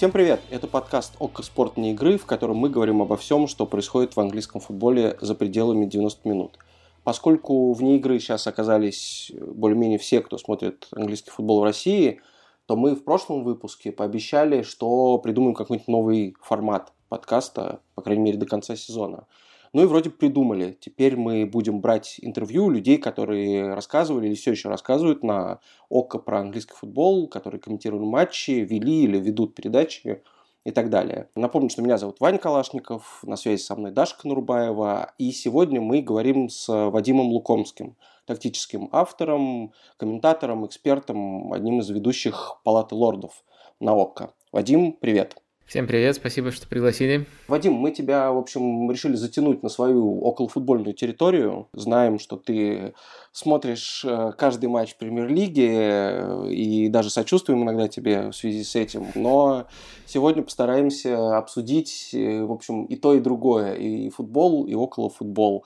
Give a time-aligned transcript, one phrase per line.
[0.00, 0.40] Всем привет!
[0.48, 4.20] Это подкаст «Око спорт не игры», в котором мы говорим обо всем, что происходит в
[4.20, 6.58] английском футболе за пределами 90 минут.
[7.04, 12.22] Поскольку вне игры сейчас оказались более-менее все, кто смотрит английский футбол в России,
[12.64, 18.38] то мы в прошлом выпуске пообещали, что придумаем какой-нибудь новый формат подкаста, по крайней мере,
[18.38, 19.26] до конца сезона.
[19.72, 20.76] Ну и вроде придумали.
[20.80, 26.40] Теперь мы будем брать интервью людей, которые рассказывали или все еще рассказывают на ОКО про
[26.40, 30.22] английский футбол, которые комментировали матчи, вели или ведут передачи
[30.64, 31.28] и так далее.
[31.36, 36.02] Напомню, что меня зовут Ваня Калашников, на связи со мной Дашка Нурбаева, и сегодня мы
[36.02, 43.44] говорим с Вадимом Лукомским, тактическим автором, комментатором, экспертом, одним из ведущих Палаты лордов
[43.78, 44.34] на ОККО.
[44.52, 45.40] Вадим, привет!
[45.70, 47.26] Всем привет, спасибо, что пригласили.
[47.46, 51.68] Вадим, мы тебя, в общем, решили затянуть на свою околофутбольную территорию.
[51.72, 52.92] Знаем, что ты
[53.30, 59.06] смотришь э, каждый матч премьер-лиги э, и даже сочувствуем иногда тебе в связи с этим.
[59.14, 59.68] Но
[60.06, 65.64] сегодня постараемся обсудить, э, в общем, и то, и другое, и футбол, и околофутбол.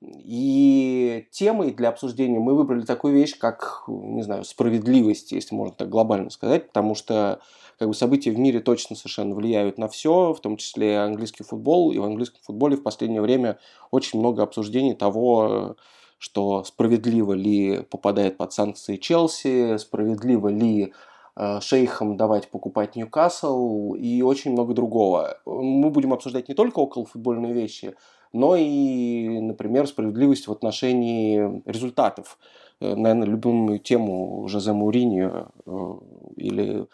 [0.00, 5.90] И темой для обсуждения мы выбрали такую вещь, как, не знаю, справедливость, если можно так
[5.90, 7.42] глобально сказать, потому что
[7.78, 11.92] как бы события в мире точно совершенно влияют на все, в том числе английский футбол.
[11.92, 13.58] И в английском футболе в последнее время
[13.90, 15.76] очень много обсуждений того,
[16.18, 20.92] что справедливо ли попадает под санкции Челси, справедливо ли
[21.36, 25.38] э, шейхам давать покупать Ньюкасл и очень много другого.
[25.44, 27.96] Мы будем обсуждать не только около футбольные вещи,
[28.32, 32.38] но и, например, справедливость в отношении результатов.
[32.80, 35.94] Э, наверное, любимую тему Жозе Мауриньо э,
[36.36, 36.86] или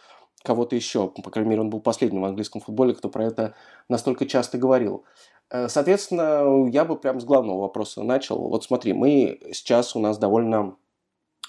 [0.48, 1.08] кого-то еще.
[1.08, 3.54] По крайней мере, он был последним в английском футболе, кто про это
[3.90, 5.04] настолько часто говорил.
[5.50, 8.48] Э, соответственно, я бы прям с главного вопроса начал.
[8.48, 10.76] Вот смотри, мы сейчас у нас довольно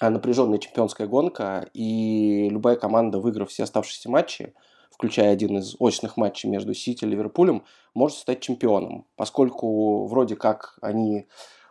[0.02, 4.52] напряженная чемпионская гонка, и любая команда, выиграв все оставшиеся матчи,
[4.90, 10.78] включая один из очных матчей между Сити и Ливерпулем, может стать чемпионом, поскольку вроде как
[10.82, 11.26] они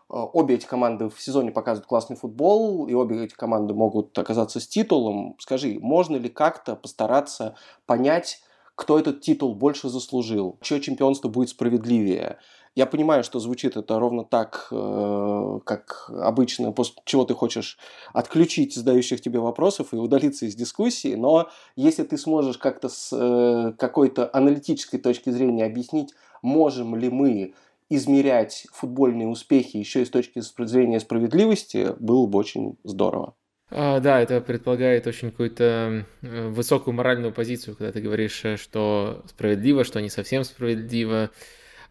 [0.10, 4.68] обе эти команды в сезоне показывают классный футбол, и обе эти команды могут оказаться с
[4.68, 5.36] титулом.
[5.40, 7.56] Скажи, можно ли как-то постараться
[7.86, 8.42] понять,
[8.76, 12.38] кто этот титул больше заслужил, чье чемпионство будет справедливее?
[12.76, 17.78] Я понимаю, что звучит это ровно так, э, как обычно, после чего ты хочешь
[18.14, 23.74] отключить задающих тебе вопросов и удалиться из дискуссии, но если ты сможешь как-то с э,
[23.78, 27.54] какой-то аналитической точки зрения объяснить, можем ли мы
[27.90, 33.36] измерять футбольные успехи еще и с точки зрения справедливости было бы очень здорово.
[33.72, 39.84] А, да, это предполагает очень какую-то высокую моральную позицию, когда ты говоришь, э, что справедливо,
[39.84, 41.30] что не совсем справедливо.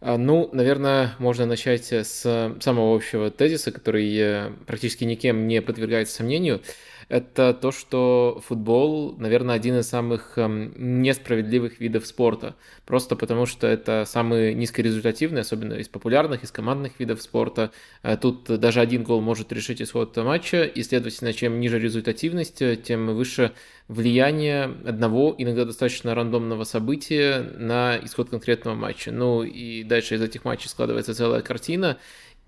[0.00, 6.16] А, ну, наверное, можно начать с самого общего тезиса, который э, практически никем не подвергается
[6.16, 6.62] сомнению
[7.08, 12.54] это то, что футбол, наверное, один из самых эм, несправедливых видов спорта.
[12.84, 17.70] Просто потому, что это самый низкорезультативный, особенно из популярных, из командных видов спорта.
[18.02, 23.06] Э, тут даже один гол может решить исход матча, и, следовательно, чем ниже результативность, тем
[23.14, 23.52] выше
[23.88, 29.10] влияние одного, иногда достаточно рандомного события на исход конкретного матча.
[29.10, 31.96] Ну и дальше из этих матчей складывается целая картина,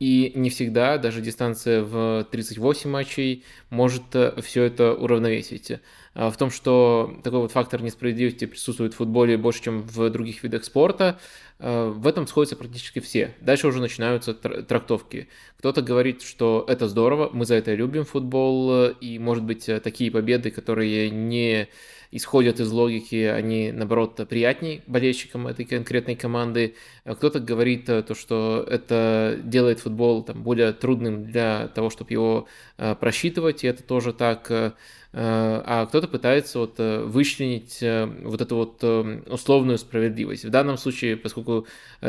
[0.01, 5.73] и не всегда даже дистанция в 38 матчей может э, все это уравновесить.
[6.13, 10.43] А в том, что такой вот фактор несправедливости присутствует в футболе больше, чем в других
[10.43, 11.21] видах спорта,
[11.61, 13.35] э, в этом сходятся практически все.
[13.41, 15.29] Дальше уже начинаются трактовки.
[15.59, 20.51] Кто-то говорит, что это здорово, мы за это любим футбол, и, может быть, такие победы,
[20.51, 21.69] которые не
[22.11, 26.75] исходят из логики, они, наоборот, приятней болельщикам этой конкретной команды.
[27.05, 32.11] А кто-то говорит э, то, что это делает футбол там, более трудным для того, чтобы
[32.11, 32.49] его
[32.79, 34.75] э, просчитывать, и это тоже так.
[35.13, 37.79] Э, а кто-то пытается вот вычленить
[38.23, 38.85] вот эту вот
[39.29, 40.45] условную справедливость.
[40.45, 41.67] В данном случае, поскольку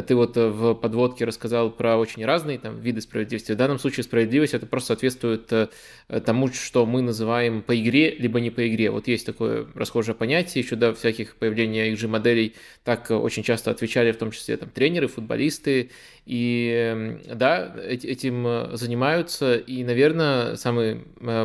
[0.07, 4.53] ты вот в подводке рассказал про очень разные там виды справедливости, в данном случае справедливость
[4.53, 5.51] это просто соответствует
[6.25, 8.91] тому, что мы называем по игре, либо не по игре.
[8.91, 14.17] Вот есть такое расхожее понятие, еще до всяких появления XG-моделей так очень часто отвечали, в
[14.17, 15.91] том числе там тренеры, футболисты,
[16.25, 21.01] и да, этим занимаются, и, наверное, самый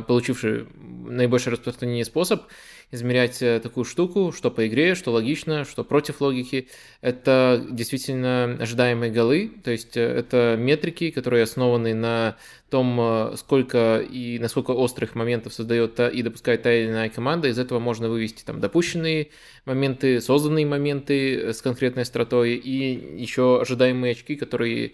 [0.07, 2.43] получивший наибольшее распространение способ
[2.93, 6.69] измерять э, такую штуку, что по игре, что логично, что против логики.
[7.01, 12.37] Это действительно ожидаемые голы, то есть э, это метрики, которые основаны на
[12.71, 17.49] том, э, сколько и насколько острых моментов создает та и допускает та или иная команда.
[17.49, 19.29] Из этого можно вывести там допущенные
[19.65, 24.93] моменты, созданные моменты с конкретной стратой и еще ожидаемые очки, которые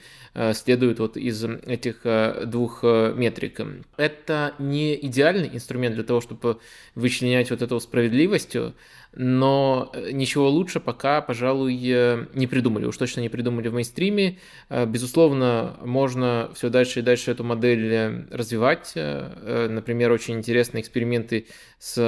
[0.55, 2.06] следуют вот из этих
[2.47, 3.61] двух метрик.
[3.99, 6.59] Это не идеальный инструмент для того, чтобы
[6.94, 8.75] вычленять вот эту справедливостью,
[9.14, 12.87] но э, ничего лучше пока, пожалуй, э, не придумали.
[12.87, 14.38] Уж точно не придумали в мейнстриме.
[14.70, 18.94] Э, безусловно, можно все дальше и дальше эту модель развивать.
[18.94, 21.46] Например, очень интересные эксперименты
[21.79, 22.00] с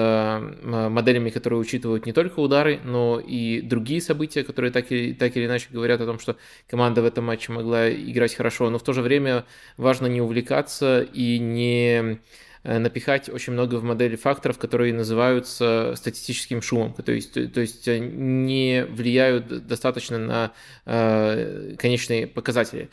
[0.62, 5.46] моделями, которые учитывают не только удары, но и другие события, которые так или, так или
[5.46, 6.36] иначе говорят о том, что
[6.68, 8.70] команда в этом матче могла играть хорошо.
[8.70, 9.44] Но в то же время
[9.76, 12.18] важно не увлекаться и не
[12.64, 17.98] напихать очень много в модели факторов, которые называются статистическим шумом, то есть, то есть э,
[17.98, 20.52] не влияют достаточно на
[20.86, 22.88] э, конечные показатели.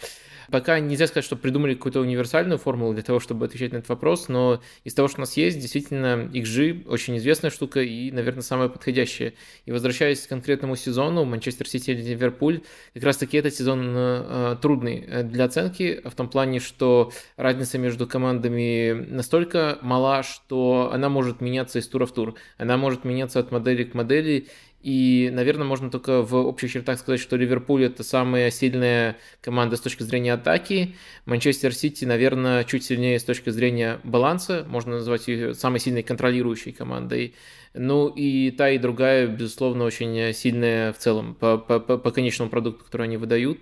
[0.51, 4.27] Пока нельзя сказать, что придумали какую-то универсальную формулу для того, чтобы отвечать на этот вопрос,
[4.27, 8.67] но из того, что у нас есть, действительно, XG очень известная штука и, наверное, самая
[8.67, 9.33] подходящая.
[9.65, 12.61] И возвращаясь к конкретному сезону, Манчестер Сити или Ливерпуль,
[12.93, 18.91] как раз-таки этот сезон э, трудный для оценки, в том плане, что разница между командами
[18.91, 22.35] настолько мала, что она может меняться из тура в тур.
[22.57, 24.47] Она может меняться от модели к модели,
[24.83, 29.81] и, наверное, можно только в общих чертах сказать, что Ливерпуль это самая сильная команда с
[29.81, 30.95] точки зрения атаки.
[31.25, 34.65] Манчестер Сити, наверное, чуть сильнее с точки зрения баланса.
[34.67, 37.35] Можно назвать ее самой сильной контролирующей командой.
[37.73, 42.83] Ну и та и другая, безусловно, очень сильная в целом по, по, по конечному продукту,
[42.83, 43.61] который они выдают.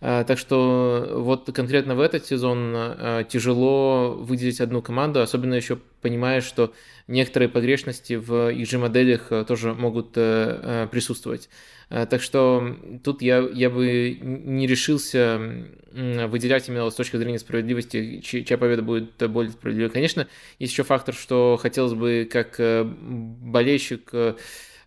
[0.00, 5.78] А, так что вот конкретно в этот сезон а, тяжело выделить одну команду, особенно еще
[6.00, 6.72] понимая, что
[7.10, 11.48] некоторые погрешности в их же моделях э, тоже могут э, э, присутствовать.
[11.90, 18.56] Так что тут я, я бы не решился выделять именно с точки зрения справедливости, чья
[18.56, 19.90] победа будет более справедливой.
[19.90, 20.28] Конечно,
[20.60, 24.12] есть еще фактор, что хотелось бы как болельщик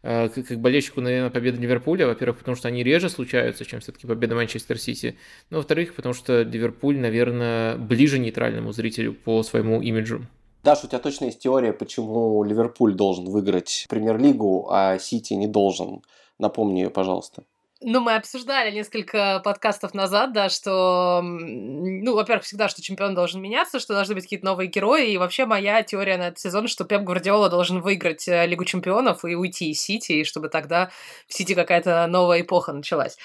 [0.01, 4.77] как болельщику, наверное, победа Ливерпуля, во-первых, потому что они реже случаются, чем все-таки победа Манчестер
[4.77, 5.17] Сити,
[5.49, 10.25] но во-вторых, потому что Ливерпуль, наверное, ближе нейтральному зрителю по своему имиджу.
[10.61, 16.01] Даш, у тебя точно есть теория, почему Ливерпуль должен выиграть премьер-лигу, а Сити не должен?
[16.39, 17.43] Напомни ее, пожалуйста.
[17.85, 23.79] Ну, мы обсуждали несколько подкастов назад, да, что, ну, во-первых, всегда, что чемпион должен меняться,
[23.79, 27.01] что должны быть какие-то новые герои, и вообще моя теория на этот сезон, что Пеп
[27.01, 30.91] Гвардиола должен выиграть э, Лигу чемпионов и уйти из Сити, и чтобы тогда
[31.27, 33.17] в Сити какая-то новая эпоха началась.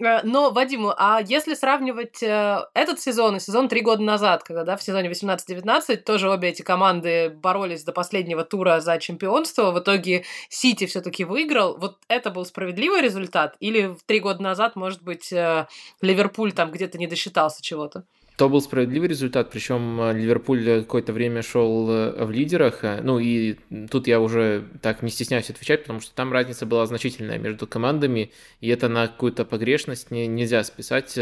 [0.00, 4.64] Э, но, Вадиму, а если сравнивать э, этот сезон и сезон три года назад, когда,
[4.64, 9.80] да, в сезоне 18-19 тоже обе эти команды боролись до последнего тура за чемпионство, в
[9.80, 13.56] итоге Сити все таки выиграл, вот это был справедливый результат?
[13.60, 15.66] Или три года назад, может быть, э,
[16.00, 18.04] Ливерпуль там где-то не досчитался чего-то.
[18.36, 22.84] То был справедливый результат, причем э, Ливерпуль какое-то время шел э, в лидерах.
[23.02, 23.56] Ну и
[23.90, 28.30] тут я уже так не стесняюсь отвечать, потому что там разница была значительная между командами,
[28.60, 31.18] и это на какую-то погрешность не, нельзя списать.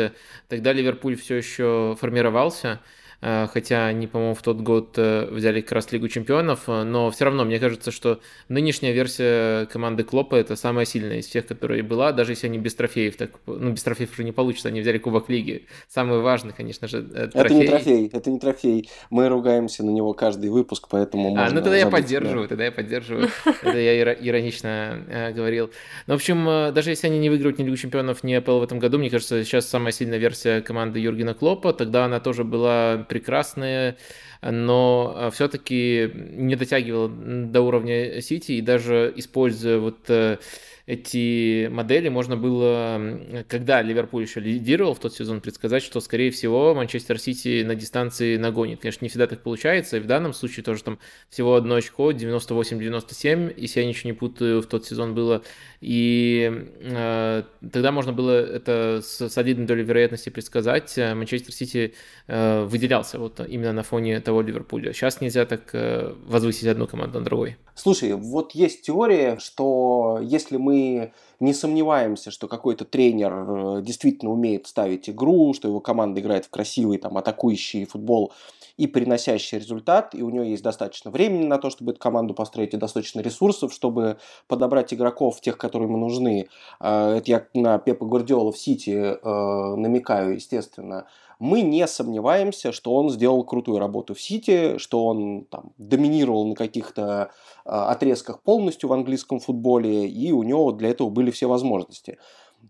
[0.48, 2.80] Тогда Ливерпуль все еще формировался.
[3.20, 7.10] Э, хотя они, по-моему, в тот год э, взяли как раз Лигу Чемпионов, э, но
[7.10, 11.82] все равно мне кажется, что нынешняя версия команды Клопа это самая сильная из всех, которая
[11.82, 14.98] была, даже если они без трофеев, так, ну, без трофеев уже не получится, они взяли
[14.98, 15.66] Кубок Лиги.
[15.88, 17.30] Самый важный, конечно же, трофей.
[17.32, 18.90] Это не трофей, это не трофей.
[19.10, 21.34] Мы ругаемся на него каждый выпуск, поэтому.
[21.36, 23.28] А, ну тогда я поддерживаю, тогда я поддерживаю.
[23.62, 25.70] Это я иронично говорил.
[26.06, 28.78] Ну, в общем, даже если они не выиграют ни Лигу Чемпионов, ни АПЛ в этом
[28.78, 33.96] году, мне кажется, сейчас самая сильная версия команды Юргена Клопа, тогда она тоже была прекрасные,
[34.42, 40.38] но а, все-таки не дотягивал до уровня Сити и даже используя вот э,
[40.86, 46.74] эти модели можно было, когда Ливерпуль еще лидировал в тот сезон, предсказать, что, скорее всего,
[46.74, 48.80] Манчестер Сити на дистанции нагонит.
[48.80, 50.98] Конечно, не всегда так получается, и в данном случае тоже там
[51.30, 55.42] всего одно очко, 98-97, если я ничего не путаю, в тот сезон было.
[55.80, 60.94] И э, тогда можно было это с солидной долей вероятности предсказать.
[60.98, 61.94] Манчестер Сити
[62.26, 64.92] э, выделялся вот именно на фоне того Ливерпуля.
[64.92, 67.56] Сейчас нельзя так э, возвысить одну команду на другой.
[67.74, 74.68] Слушай, вот есть теория, что если мы не сомневаемся, что какой-то тренер э, действительно умеет
[74.68, 78.32] ставить игру, что его команда играет в красивый там атакующий футбол
[78.76, 82.74] и приносящий результат, и у него есть достаточно времени на то, чтобы эту команду построить,
[82.74, 86.48] и достаточно ресурсов, чтобы подобрать игроков, тех, которые ему нужны.
[86.78, 91.06] Э, это я на Пепа Гвардиола в Сити э, намекаю, естественно
[91.38, 96.54] мы не сомневаемся, что он сделал крутую работу в Сити, что он там, доминировал на
[96.54, 97.30] каких-то
[97.64, 102.18] э, отрезках полностью в английском футболе, и у него для этого были все возможности.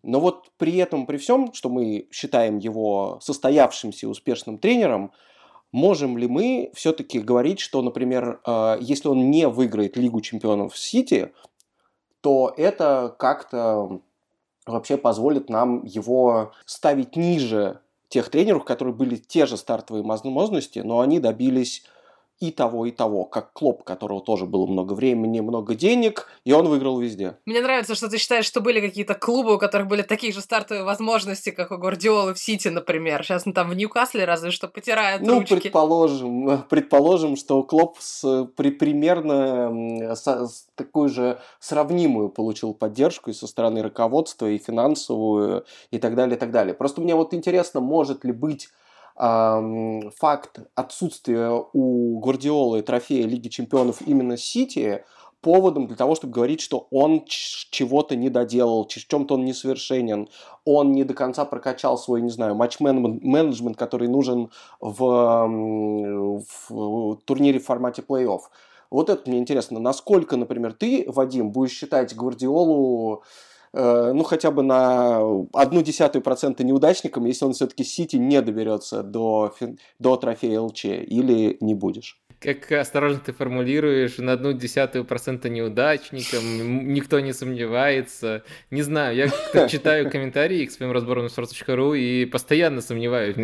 [0.02, 5.12] Но вот при этом, при всем, что мы считаем его состоявшимся успешным тренером,
[5.73, 10.78] можем ли мы все-таки говорить, что, например, э, если он не выиграет Лигу чемпионов в
[10.78, 11.33] Сити,
[12.21, 14.00] то это как-то
[14.66, 21.00] вообще позволит нам его ставить ниже тех тренеров, которые были те же стартовые возможности, но
[21.00, 21.84] они добились
[22.40, 26.68] и того, и того, как Клоп, которого тоже было много времени, много денег, и он
[26.68, 27.38] выиграл везде.
[27.46, 30.84] Мне нравится, что ты считаешь, что были какие-то клубы, у которых были такие же стартовые
[30.84, 33.22] возможности, как у Гвардиолы в Сити, например.
[33.22, 35.54] Сейчас ну, там в Ньюкасле разве что потирают ну, ручки.
[35.54, 43.34] предположим, предположим, что Клоп с, при, примерно с, с такую же сравнимую получил поддержку и
[43.34, 46.74] со стороны руководства, и финансовую, и так далее, и так далее.
[46.74, 48.68] Просто мне вот интересно, может ли быть
[49.16, 55.04] факт отсутствия у Гвардиолы трофея Лиги Чемпионов именно Сити
[55.40, 60.28] поводом для того, чтобы говорить, что он чего-то не доделал, в чем-то он несовершенен,
[60.64, 65.47] он не до конца прокачал свой, не знаю, матч-менеджмент, который нужен в,
[66.71, 68.40] в турнире в формате плей-офф.
[68.90, 69.78] Вот это мне интересно.
[69.80, 73.23] Насколько, например, ты, Вадим, будешь считать Гвардиолу
[73.75, 75.19] ну, хотя бы на
[75.52, 79.54] одну десятую процента неудачником, если он все-таки Сити не доберется до,
[79.99, 82.24] до трофея ЛЧ, или не будешь?
[82.44, 88.42] Как осторожно ты формулируешь, на одну десятую процента неудачником, никто не сомневается.
[88.70, 93.36] Не знаю, я читаю комментарии к своим разборам на sports.ru и постоянно сомневаюсь.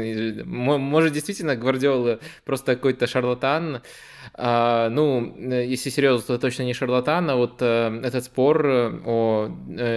[0.45, 3.81] Может, действительно, Гвардиола просто какой-то шарлатан,
[4.35, 9.49] а, ну, если серьезно, то точно не шарлатан, а вот а, этот спор э, о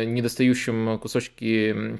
[0.05, 2.00] недостающем кусочке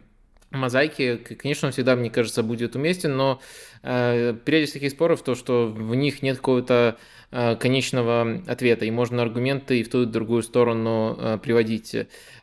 [0.54, 3.42] мозаики, конечно, он всегда, мне кажется, будет уместен, но
[3.82, 6.98] э, периодически таких споров, то, что в них нет какого-то
[7.32, 11.96] э, конечного ответа, и можно аргументы и в ту и в другую сторону э, приводить.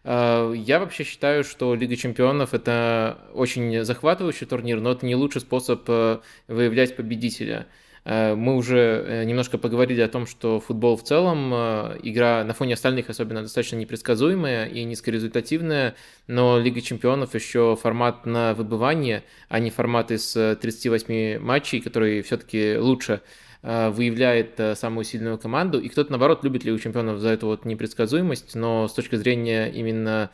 [0.05, 5.41] Э, я вообще считаю, что Лига Чемпионов это очень захватывающий турнир, но это не лучший
[5.41, 7.67] способ э, выявлять победителя.
[8.05, 12.55] Э, мы уже э, немножко поговорили о том, что футбол в целом, э, игра на
[12.55, 15.95] фоне остальных особенно достаточно непредсказуемая и низкорезультативная,
[16.27, 22.77] но Лига чемпионов еще формат на выбывание, а не формат из 38 матчей, который все-таки
[22.77, 23.21] лучше
[23.63, 28.89] выявляет самую сильную команду, и кто-то, наоборот, любит Лигу Чемпионов за эту вот непредсказуемость, но
[28.89, 30.31] с точки зрения именно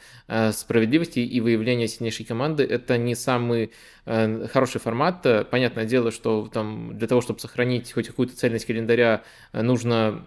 [0.53, 3.73] справедливости и выявления сильнейшей команды, это не самый
[4.07, 5.27] хороший формат.
[5.51, 9.23] Понятное дело, что там для того, чтобы сохранить хоть какую-то цельность календаря,
[9.53, 10.23] нужно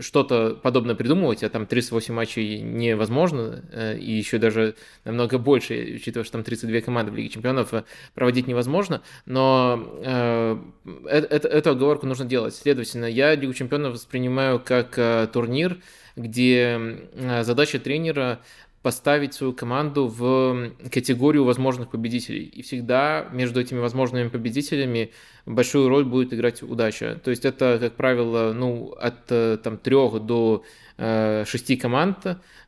[0.00, 3.62] что-то подобное придумывать, а там 38 матчей невозможно,
[3.98, 7.72] и еще даже намного больше, учитывая, что там 32 команды в Лиге Чемпионов,
[8.14, 10.62] проводить невозможно, но
[11.06, 12.54] эту оговорку нужно делать.
[12.54, 15.78] Следовательно, я Лигу Чемпионов воспринимаю как э, турнир,
[16.16, 16.78] где
[17.12, 18.40] э, задача тренера
[18.84, 22.44] поставить свою команду в категорию возможных победителей.
[22.44, 25.10] И всегда между этими возможными победителями
[25.46, 27.18] большую роль будет играть удача.
[27.24, 30.64] То есть это, как правило, ну, от э, там, трех до
[30.98, 32.18] э, шести команд,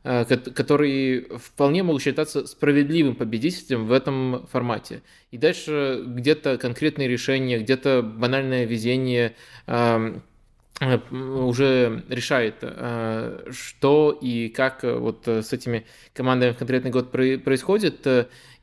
[0.03, 5.03] э, которые вполне могут считаться справедливым победителем в этом формате.
[5.29, 9.35] И дальше где-то конкретные решения, где-то банальное везение
[9.67, 10.19] Э,
[10.79, 18.05] уже решает, э, что и как э, вот с этими командами в конкретный год происходит.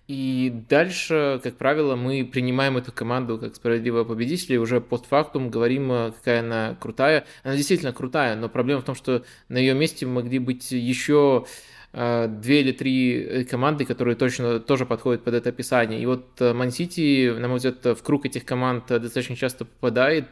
[0.07, 5.89] И дальше, как правило, мы принимаем эту команду как справедливого победителя и уже постфактум говорим,
[5.89, 7.25] какая она крутая.
[7.43, 11.47] Она действительно крутая, но проблема в том, что на ее месте могли быть еще
[11.95, 16.03] две или три команды, которые точно тоже подходят под это описание.
[16.03, 20.27] И вот Ман-Сити, на мой взгляд, в круг этих команд достаточно часто попадает.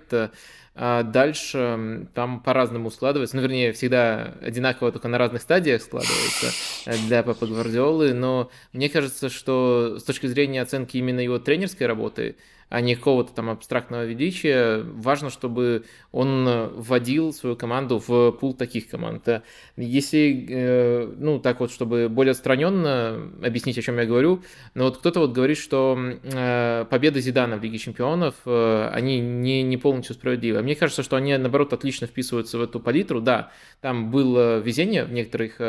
[0.74, 6.46] А дальше там по-разному складывается, ну, вернее, всегда одинаково, только на разных стадиях складывается
[6.86, 11.86] э, для Папа Гвардиолы, но мне кажется, что с точки зрения оценки именно его тренерской
[11.86, 12.36] работы,
[12.72, 14.82] а не какого-то там абстрактного величия.
[14.82, 19.28] Важно, чтобы он вводил свою команду в пул таких команд.
[19.76, 24.96] Если, э, ну, так вот, чтобы более отстраненно объяснить, о чем я говорю, но вот
[24.96, 30.14] кто-то вот говорит, что э, победы Зидана в Лиге Чемпионов, э, они не, не полностью
[30.14, 30.62] справедливы.
[30.62, 33.20] Мне кажется, что они, наоборот, отлично вписываются в эту палитру.
[33.20, 33.50] Да,
[33.82, 35.60] там было везение в некоторых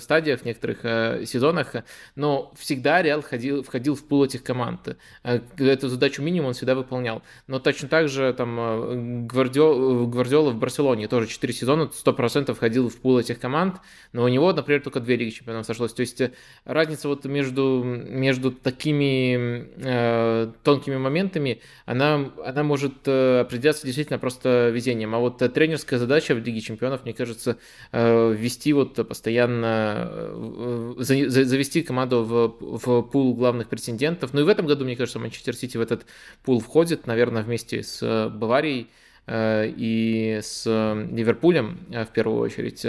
[0.00, 1.74] стадиях, в некоторых сезонах,
[2.14, 4.96] но всегда Реал входил, входил в пул этих команд.
[5.58, 7.22] Эту задачу минимум он всегда выполнял.
[7.46, 12.88] Но точно так же там э, Гвардиола, Гвардиола в Барселоне тоже 4 сезона 100% входил
[12.88, 13.76] в пул этих команд,
[14.12, 15.92] но у него, например, только две Лиги Чемпионов сошлось.
[15.92, 16.32] То есть э,
[16.64, 24.68] разница вот между, между такими э, тонкими моментами, она, она может э, определяться действительно просто
[24.68, 25.14] везением.
[25.14, 27.58] А вот тренерская задача в Лиге Чемпионов, мне кажется,
[27.92, 34.34] э, ввести вот постоянно, э, завести команду в, в пул главных претендентов.
[34.34, 36.06] Ну и в этом году, мне кажется, Манчестер Сити в этот
[36.44, 38.88] пул входит, наверное, вместе с э, Баварией.
[39.28, 42.84] и с Ливерпулем в первую очередь.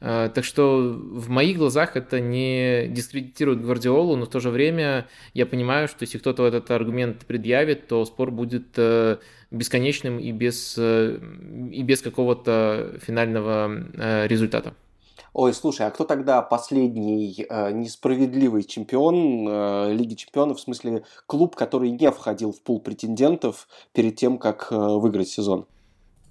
[0.00, 5.46] Так что в моих глазах это не дискредитирует Гвардиолу, но в то же время я
[5.46, 8.76] понимаю, что если кто-то этот аргумент предъявит, то спор будет
[9.52, 14.74] бесконечным и без, и без какого-то финального результата.
[15.38, 21.56] Ой, слушай, а кто тогда последний э, несправедливый чемпион э, Лиги Чемпионов, в смысле клуб,
[21.56, 25.66] который не входил в пул претендентов перед тем, как э, выиграть сезон?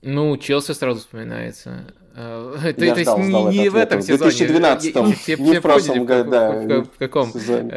[0.02, 1.94] Ну, Челси сразу вспоминается.
[2.16, 4.18] Э, это, я ждал, не, ждал не в этом сезоне.
[4.18, 4.96] В 2012
[5.38, 6.52] не в прошлом году, да.
[6.54, 7.32] В, в, каком?
[7.32, 7.70] Сезоне.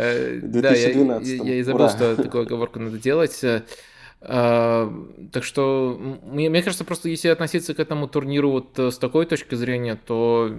[0.45, 1.91] 2012 Да, я, я, я и забыл, Ура.
[1.91, 3.39] что такую оговорку надо делать.
[4.21, 4.93] А,
[5.33, 9.27] так что, мне, мне кажется, просто если относиться к этому турниру вот э, с такой
[9.27, 10.53] точки зрения, то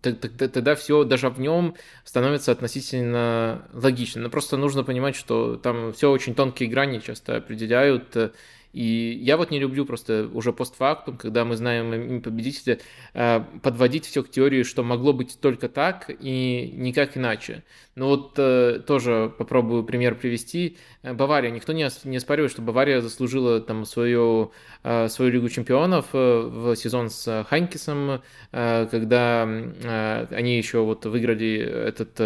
[0.00, 4.22] тогда, тогда все даже в нем становится относительно логично.
[4.22, 8.30] Но просто нужно понимать, что там все очень тонкие грани часто определяют, э,
[8.72, 12.78] и я вот не люблю просто уже постфактум, когда мы знаем победителя,
[13.12, 17.64] э, подводить все к теории, что могло быть только так и никак иначе.
[17.94, 20.78] Но вот э, тоже попробую пример привести.
[21.02, 21.50] Э, Бавария.
[21.50, 24.52] Никто не, не оспаривает, что Бавария заслужила там свою,
[24.82, 32.18] свою Лигу чемпионов в сезон с Ханкисом, когда они еще вот выиграли этот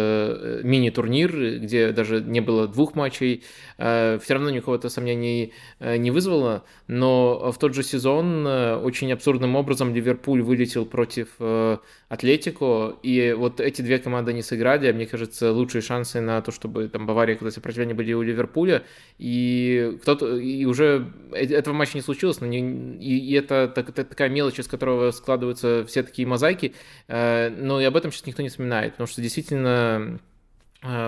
[0.63, 3.43] мини-турнир, где даже не было двух матчей.
[3.77, 9.55] Все равно никакого-то сомнений не вызвало было, но в тот же сезон э, очень абсурдным
[9.55, 11.77] образом Ливерпуль вылетел против э,
[12.09, 16.51] Атлетико, и вот эти две команды не сыграли, а мне кажется, лучшие шансы на то,
[16.51, 18.83] чтобы там Бавария когда сопротивление были у Ливерпуля,
[19.17, 22.59] и кто-то, и уже э, этого матча не случилось, но не,
[22.99, 26.73] и, и это, так, это такая мелочь, из которого складываются все такие мозаики,
[27.07, 30.17] но и об этом сейчас никто не вспоминает, потому что действительно Э,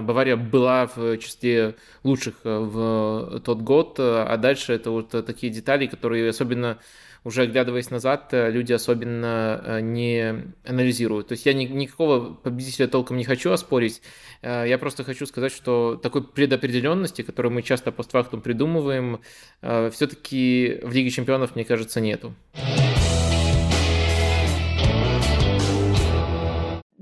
[0.01, 5.51] Бавария была в числе лучших э, в тот год, э, а дальше это вот такие
[5.51, 6.79] детали, которые особенно
[7.23, 11.27] уже оглядываясь назад, люди особенно не анализируют.
[11.27, 14.01] То есть я ни, никакого победителя толком не хочу оспорить,
[14.41, 19.19] я просто хочу сказать, что такой предопределенности, которую мы часто постфактум придумываем,
[19.61, 22.33] все-таки в Лиге чемпионов, мне кажется, нету.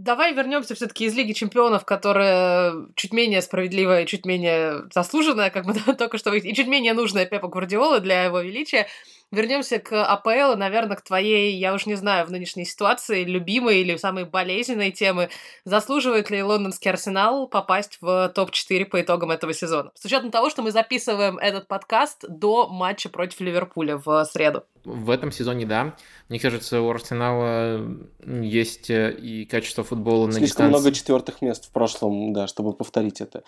[0.08, 5.74] Давай вернемся все-таки из Лиги Чемпионов, которая чуть менее справедливая чуть менее заслуженная, как мы
[5.98, 8.88] только что и чуть менее нужная Пепа Гвардиола для его величия.
[9.30, 13.98] Вернемся к АПЛ, наверное, к твоей, я уж не знаю, в нынешней ситуации, любимой или
[13.98, 15.30] самой болезненной темы.
[15.66, 19.92] Заслуживает ли лондонский Арсенал попасть в топ-4 по итогам этого сезона?
[19.96, 24.64] С учетом того, что мы записываем этот подкаст до матча против Ливерпуля в среду.
[24.86, 25.96] В этом сезоне, да.
[26.30, 27.86] Мне кажется, у Арсенала
[28.26, 30.70] есть э, и качество футбола на Слишком дистанции.
[30.70, 33.44] много четвертых мест в прошлом, да, чтобы повторить это.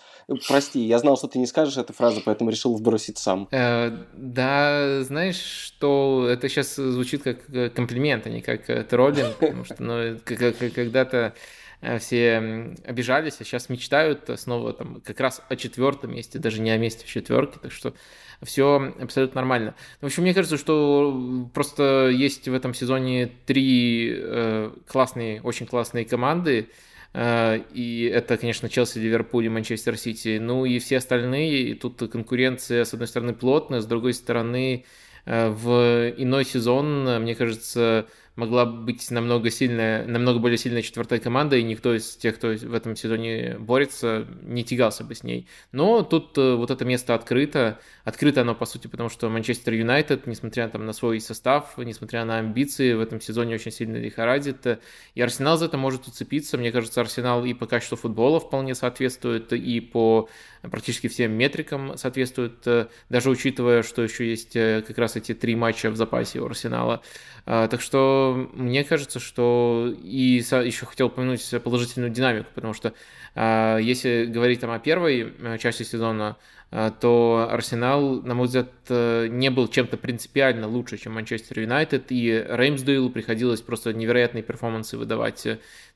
[0.46, 3.48] Прости, я знал, что ты не скажешь эту фразу, поэтому решил вбросить сам.
[3.52, 9.36] Э, да, знаешь, что это сейчас звучит как э, комплимент, а не как э, троллинг,
[9.40, 11.34] потому что ну, когда-то
[11.82, 16.70] Э, все обижались, а сейчас мечтают снова там как раз о четвертом месте, даже не
[16.70, 17.94] о месте в четверке, так что
[18.42, 19.74] все абсолютно нормально.
[20.00, 26.04] В общем, мне кажется, что просто есть в этом сезоне три э, классные, очень классные
[26.04, 26.68] команды,
[27.14, 30.38] э, и это, конечно, Челси, Ливерпуль и Манчестер Сити.
[30.38, 34.84] Ну и все остальные, тут конкуренция, с одной стороны, плотная, с другой стороны,
[35.26, 38.06] в иной сезон, мне кажется,
[38.40, 42.74] могла быть намного сильная, намного более сильная четвертая команда, и никто из тех, кто в
[42.74, 45.46] этом сезоне борется, не тягался бы с ней.
[45.72, 47.78] Но тут э, вот это место открыто.
[48.04, 52.38] Открыто оно, по сути, потому что Манчестер Юнайтед, несмотря там, на свой состав, несмотря на
[52.38, 54.80] амбиции, в этом сезоне очень сильно лихорадит.
[55.14, 56.56] И Арсенал за это может уцепиться.
[56.56, 60.28] Мне кажется, Арсенал и по качеству футбола вполне соответствует, и по
[60.62, 62.66] практически всем метрикам соответствует,
[63.08, 67.02] даже учитывая, что еще есть э, как раз эти три матча в запасе у Арсенала.
[67.46, 72.94] А, так что мне кажется, что и еще хотел упомянуть положительную динамику, потому что
[73.34, 76.36] а, если говорить там о первой э, части сезона,
[76.70, 82.46] то Арсенал, на мой взгляд, э, не был чем-то принципиально лучше, чем Манчестер Юнайтед, и
[82.48, 85.44] Реймсдейлу приходилось просто невероятные перформансы выдавать.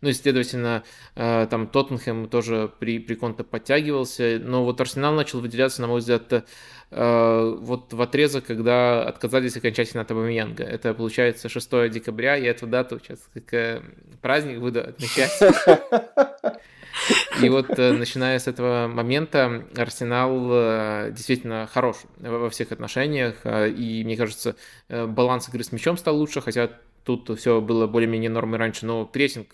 [0.00, 0.82] Ну и, следовательно,
[1.14, 6.00] э, там Тоттенхэм тоже при, при конте подтягивался, но вот Арсенал начал выделяться, на мой
[6.00, 6.44] взгляд,
[6.90, 10.64] э, вот в отрезок, когда отказались окончательно от Абамиянга.
[10.64, 13.84] Это получается 6 декабря, я эту дату сейчас как
[14.20, 15.38] праздник буду отмечать.
[17.42, 23.36] И вот э, начиная с этого момента Арсенал э, действительно хорош во всех отношениях.
[23.44, 24.56] Э, и мне кажется,
[24.88, 26.70] баланс игры с мячом стал лучше, хотя
[27.04, 29.48] тут все было более-менее нормой раньше, но прессинг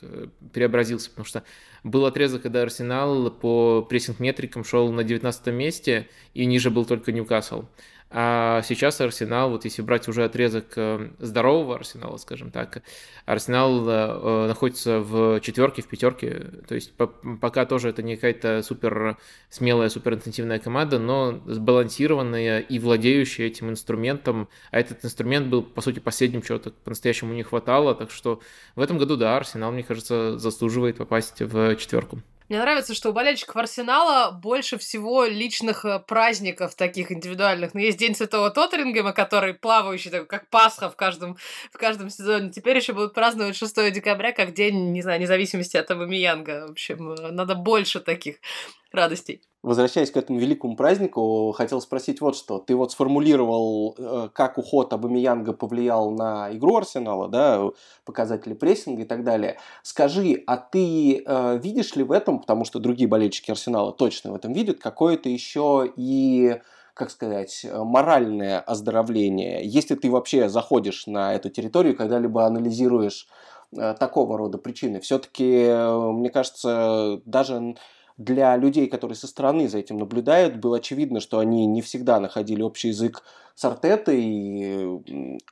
[0.52, 1.42] преобразился, потому что
[1.82, 7.64] был отрезок, когда Арсенал по прессинг-метрикам шел на 19 месте, и ниже был только Ньюкасл.
[8.12, 12.82] А сейчас Арсенал, вот если брать уже отрезок э, здорового Арсенала, скажем так,
[13.24, 16.46] Арсенал э, находится в четверке, в пятерке.
[16.66, 16.92] То есть
[17.40, 19.16] пока тоже это не какая-то супер
[19.48, 24.48] смелая, супер интенсивная команда, но сбалансированная и владеющая этим инструментом.
[24.72, 27.94] А этот инструмент был, по сути, последним, чего-то по-настоящему не хватало.
[27.94, 28.40] Так что
[28.74, 32.20] в этом году, да, Арсенал, мне кажется, заслуживает попасть в четверку.
[32.50, 37.74] Мне нравится, что у болельщиков Арсенала больше всего личных э, праздников таких индивидуальных.
[37.74, 41.36] Ну, есть День Святого Тоттерингема, который плавающий, такой, как Пасха в каждом,
[41.72, 42.50] в каждом сезоне.
[42.50, 46.66] Теперь еще будут праздновать 6 декабря, как День, не знаю, независимости от Абамиянга.
[46.66, 48.38] В общем, э, надо больше таких
[48.92, 49.42] радостей.
[49.62, 52.58] Возвращаясь к этому великому празднику, хотел спросить вот что.
[52.58, 57.62] Ты вот сформулировал, э, как уход Абамиянга повлиял на игру Арсенала, да,
[58.06, 59.58] показатели прессинга и так далее.
[59.82, 64.34] Скажи, а ты э, видишь ли в этом, потому что другие болельщики Арсенала точно в
[64.34, 66.60] этом видят, какое-то еще и
[67.00, 73.26] как сказать, моральное оздоровление, если ты вообще заходишь на эту территорию, когда-либо анализируешь
[73.74, 75.00] э, такого рода причины.
[75.00, 77.74] Все-таки, э, мне кажется, даже
[78.16, 82.62] для людей, которые со стороны за этим наблюдают, было очевидно, что они не всегда находили
[82.62, 83.22] общий язык
[83.54, 85.02] с Артетой,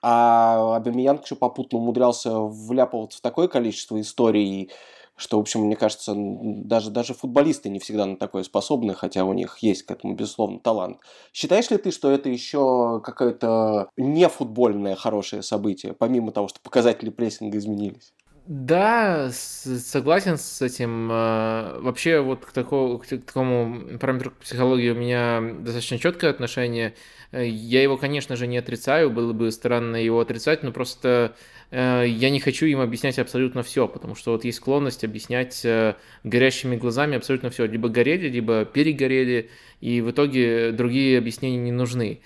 [0.03, 4.71] а Абамиянг еще попутно умудрялся вляпываться в такое количество историй,
[5.16, 9.33] что, в общем, мне кажется, даже, даже футболисты не всегда на такое способны, хотя у
[9.33, 11.01] них есть к этому, безусловно, талант.
[11.33, 17.59] Считаешь ли ты, что это еще какое-то нефутбольное хорошее событие, помимо того, что показатели прессинга
[17.59, 18.12] изменились?
[18.50, 21.11] Да, согласен с этим.
[21.12, 26.94] А, вообще вот к, такому, к такому параметру психологии у меня достаточно четкое отношение.
[27.30, 31.37] Э, я его, конечно же, не отрицаю, было бы странно его отрицать, но просто
[31.70, 36.76] я не хочу им объяснять абсолютно все, потому что вот есть склонность объяснять э, горящими
[36.76, 37.66] глазами абсолютно все.
[37.66, 39.50] Либо горели, либо перегорели,
[39.83, 42.20] и в итоге другие объяснения не нужны.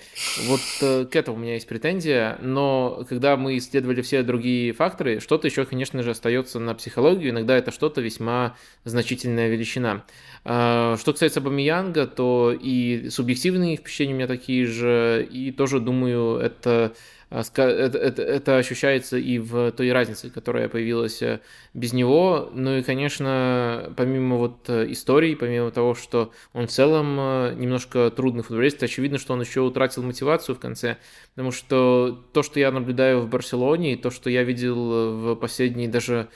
[0.47, 5.19] Вот э, к этому у меня есть претензия, но когда мы исследовали все другие факторы,
[5.19, 10.05] что-то еще, конечно же, остается на психологию, иногда это что-то весьма значительная величина.
[10.45, 16.95] Что касается Бамиянга, то и субъективные впечатления у меня такие же, и тоже думаю, это
[17.33, 21.41] а, это, это, это ощущается и в той разнице, которая появилась э,
[21.73, 22.51] без него.
[22.53, 28.11] Ну и, конечно, помимо вот э, истории, помимо того, что он в целом э, немножко
[28.11, 30.99] трудный футболист, очевидно, что он еще утратил мотивацию в конце,
[31.31, 34.77] потому что то, что я наблюдаю в Барселоне, и то, что я видел
[35.17, 36.29] в последние даже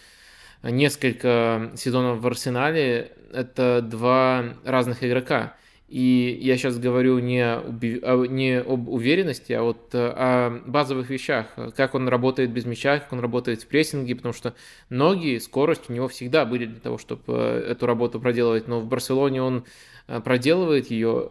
[0.63, 5.55] несколько сезонов в Арсенале, это два разных игрока.
[5.89, 7.85] И я сейчас говорю не, об,
[8.29, 11.47] не об уверенности, а вот э, о базовых вещах.
[11.77, 14.55] Как он работает без мяча, как он работает в прессинге, потому что
[14.91, 18.67] ноги, скорость у него всегда были для того, чтобы э, эту работу проделывать.
[18.67, 19.65] Но в Барселоне он
[20.09, 21.29] э, проделывает ее,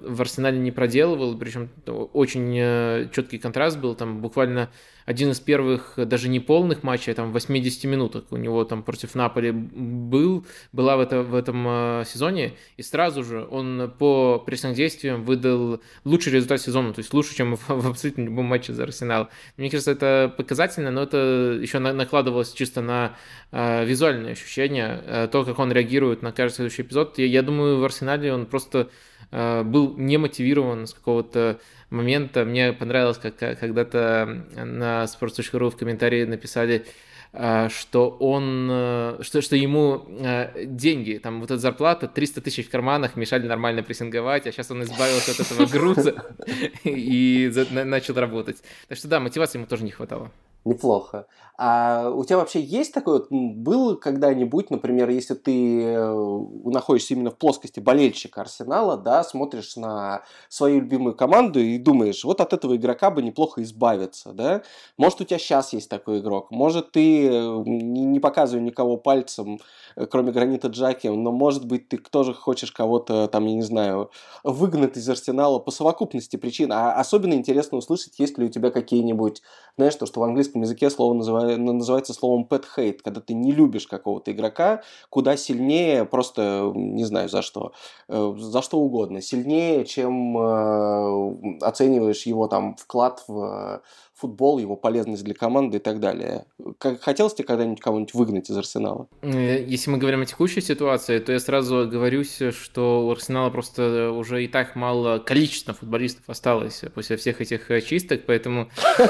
[0.00, 1.68] в Арсенале не проделывал, причем
[2.14, 4.70] очень четкий контраст был, там буквально
[5.08, 9.14] один из первых даже не полных матчей, а там 80 минуток у него там против
[9.14, 15.24] Наполи был, была в, это, в этом э, сезоне, и сразу же он по прессинг-действиям
[15.24, 19.30] выдал лучший результат сезона, то есть лучше, чем в, в абсолютно любом матче за Арсенал.
[19.56, 23.16] Мне кажется, это показательно, но это еще на, накладывалось чисто на
[23.50, 27.16] э, визуальные ощущения, э, то, как он реагирует на каждый следующий эпизод.
[27.16, 28.90] Я, я думаю, в Арсенале он просто
[29.30, 31.60] был не мотивирован с какого-то
[31.90, 32.44] момента.
[32.44, 36.86] Мне понравилось, как когда-то на sports.ru в комментарии написали,
[37.32, 42.66] а, что он, э, что, что ему э, деньги, там вот эта зарплата, 300 тысяч
[42.66, 46.24] в карманах мешали нормально прессинговать, а сейчас он избавился от этого груза
[46.84, 48.62] и начал работать.
[48.88, 50.30] Так что да, мотивации ему тоже не хватало.
[50.68, 51.26] Неплохо.
[51.56, 57.36] А у тебя вообще есть такое, было когда-нибудь, например, если ты э, находишься именно в
[57.36, 63.10] плоскости болельщика Арсенала, да, смотришь на свою любимую команду и думаешь, вот от этого игрока
[63.10, 64.62] бы неплохо избавиться, да?
[64.98, 69.58] Может, у тебя сейчас есть такой игрок, может, ты, э, не показываю никого пальцем,
[69.96, 74.10] э, кроме Гранита Джаки, но, может быть, ты тоже хочешь кого-то, там, я не знаю,
[74.44, 76.70] выгнать из Арсенала по совокупности причин.
[76.72, 79.42] А особенно интересно услышать, есть ли у тебя какие-нибудь,
[79.76, 83.34] знаешь, то, что в английском языке слово называется ну, называется словом pet hate, когда ты
[83.34, 87.72] не любишь какого-то игрока, куда сильнее, просто не знаю за что,
[88.08, 93.82] э, за что угодно, сильнее, чем э, оцениваешь его там вклад в
[94.18, 96.44] футбол, его полезность для команды и так далее.
[96.78, 99.08] Как, хотелось тебе когда-нибудь кого-нибудь выгнать из Арсенала?
[99.22, 104.44] Если мы говорим о текущей ситуации, то я сразу оговорюсь, что у Арсенала просто уже
[104.44, 108.68] и так мало количества футболистов осталось после всех этих чисток, поэтому,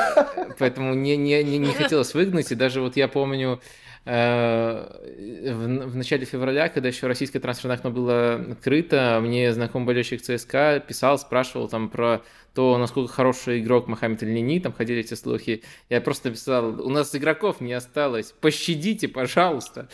[0.59, 2.53] поэтому не, не, не, не хотелось выгнать.
[2.53, 3.61] И даже вот я помню,
[4.05, 10.83] в, в начале февраля, когда еще российское трансферное окно было открыто, мне знакомый болельщик ЦСКА
[10.87, 12.23] писал, спрашивал там про
[12.55, 15.63] то, насколько хороший игрок Мохаммед Альнини, там ходили эти слухи.
[15.89, 19.89] Я просто написал, у нас игроков не осталось, пощадите, пожалуйста.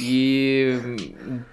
[0.00, 0.96] И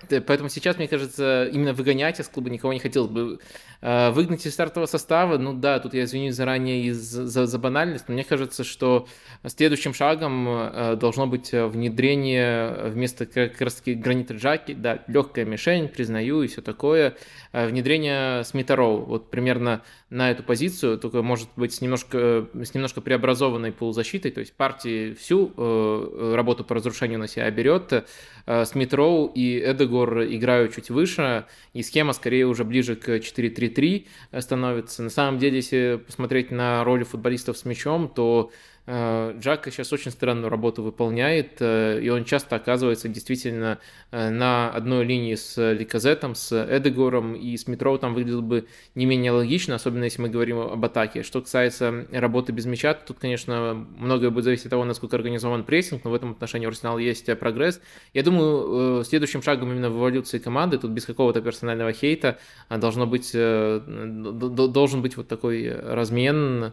[0.10, 3.40] поэтому сейчас, мне кажется, именно выгонять из клуба никого не хотелось бы.
[3.82, 8.06] А, выгнать из стартового состава, ну да, тут я извинюсь заранее из, за, за банальность,
[8.08, 9.08] но мне кажется, что
[9.46, 15.88] следующим шагом а, должно быть внедрение вместо как раз таки гранита Джаки, да, легкая мишень,
[15.88, 17.16] признаю, и все такое,
[17.52, 23.02] а, внедрение Смитароу, вот примерно на эту позицию, только может быть с немножко, с немножко
[23.02, 28.06] преобразованной полузащитой, то есть партии всю э, работу по разрушению на себя берет,
[28.46, 34.08] э, Смит Роу и Эдегор играют чуть выше, и схема скорее уже ближе к 4-3-3
[34.40, 35.04] становится.
[35.04, 40.12] На самом деле, если посмотреть на роли футболистов с мячом, то Э, Джака сейчас очень
[40.12, 43.80] странную работу выполняет, э, и он часто оказывается действительно
[44.12, 49.08] э, на одной линии с Ликазетом, с Эдегором и с Метроу там выглядел бы не
[49.08, 51.24] менее логично, особенно если мы говорим об атаке.
[51.24, 56.04] Что касается работы без мяча, тут, конечно, многое будет зависеть от того, насколько организован прессинг,
[56.04, 57.82] но в этом отношении у Арсенала есть прогресс.
[58.14, 62.38] Я думаю, следующим шагом именно в эволюции команды, тут без какого-то персонального хейта,
[62.70, 66.72] должно быть, должен быть вот такой размен, Э,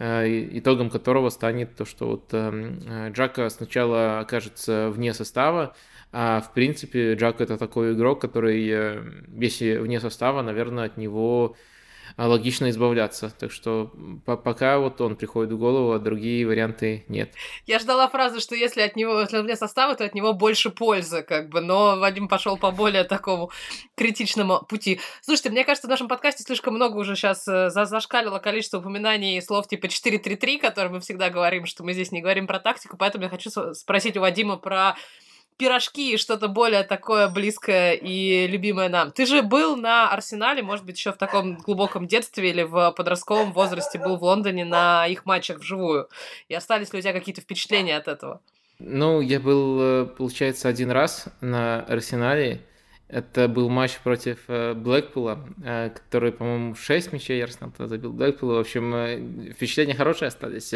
[0.00, 5.74] итогом которого станет то, что вот эм, э, Джака сначала окажется вне состава,
[6.12, 9.02] а в принципе Джак это такой игрок, который, э,
[9.38, 11.54] если вне состава, наверное, от него
[12.16, 13.30] логично избавляться.
[13.38, 13.90] Так что
[14.24, 17.34] пока вот он приходит в голову, а другие варианты нет.
[17.66, 21.48] Я ждала фразы, что если от него, для состава, то от него больше пользы, как
[21.48, 23.50] бы, но Вадим пошел по более такому
[23.96, 25.00] критичному пути.
[25.22, 29.68] Слушайте, мне кажется, в нашем подкасте слишком много уже сейчас э, зашкалило количество упоминаний слов
[29.68, 33.30] типа 4-3-3, которые мы всегда говорим, что мы здесь не говорим про тактику, поэтому я
[33.30, 34.96] хочу спросить у Вадима про
[35.60, 39.12] пирожки и что-то более такое близкое и любимое нам.
[39.12, 43.52] Ты же был на Арсенале, может быть, еще в таком глубоком детстве или в подростковом
[43.52, 46.08] возрасте был в Лондоне на их матчах вживую.
[46.48, 48.40] И остались ли у тебя какие-то впечатления от этого?
[48.78, 52.62] Ну, я был, э, получается, один раз на Арсенале.
[53.08, 58.54] Это был матч против э, Блэкпула, э, который, по-моему, 6 мячей Арсенал забил Блэкпула.
[58.54, 60.72] В общем, впечатления хорошие остались.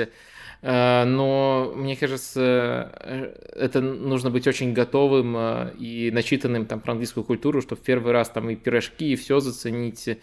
[0.62, 6.92] Э, но мне кажется, э, это нужно быть очень готовым э, и начитанным там про
[6.92, 10.18] английскую культуру, чтобы в первый раз там и пирожки, и все заценить.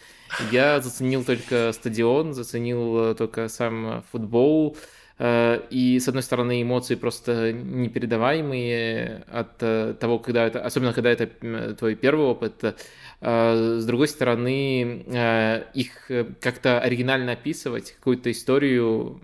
[0.51, 4.77] Я заценил только стадион, заценил только сам футбол,
[5.23, 9.57] и, с одной стороны, эмоции просто непередаваемые от
[9.99, 12.75] того, когда это, особенно когда это твой первый опыт,
[13.21, 19.21] с другой стороны, а, их э, как-то оригинально описывать, какую-то историю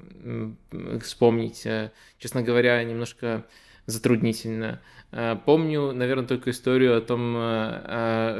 [1.02, 3.46] вспомнить, э, честно говоря, немножко
[3.88, 4.82] затруднительно.
[5.46, 7.32] Помню, наверное, только историю о том,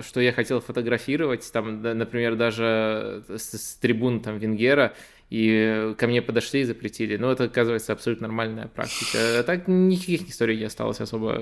[0.04, 4.94] что я хотел фотографировать, там, например, даже с, трибун там Венгера,
[5.30, 7.18] и ко мне подошли и запретили.
[7.18, 9.18] Но это, оказывается, абсолютно нормальная практика.
[9.40, 11.42] А так никаких историй не осталось особо.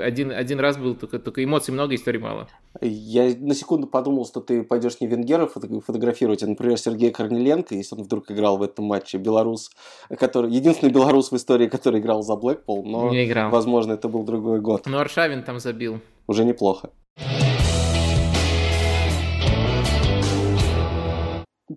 [0.00, 2.48] Один, один раз был, только, только эмоций много, историй мало.
[2.80, 7.94] Я на секунду подумал, что ты пойдешь не Венгера фотографировать, а, например, Сергея Корнеленко, если
[7.94, 9.70] он вдруг играл в этом матче, белорус,
[10.18, 13.50] который, единственный белорус в истории, который играл за Блэкпол, но, не играл.
[13.50, 14.86] возможно, это был другой год.
[14.86, 16.00] Ну, Аршавин там забил.
[16.26, 16.90] Уже неплохо.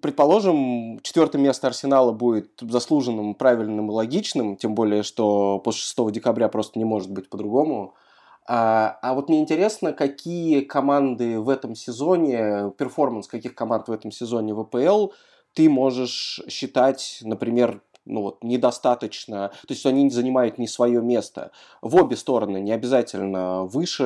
[0.02, 6.50] Предположим, четвертое место Арсенала будет заслуженным, правильным и логичным, тем более, что после 6 декабря
[6.50, 7.94] просто не может быть по-другому.
[8.48, 14.12] А, а вот мне интересно, какие команды в этом сезоне, перформанс каких команд в этом
[14.12, 15.08] сезоне в ВПЛ
[15.54, 21.52] ты можешь считать, например, ну вот, недостаточно, то есть они занимают не свое место.
[21.82, 24.04] В обе стороны не обязательно выше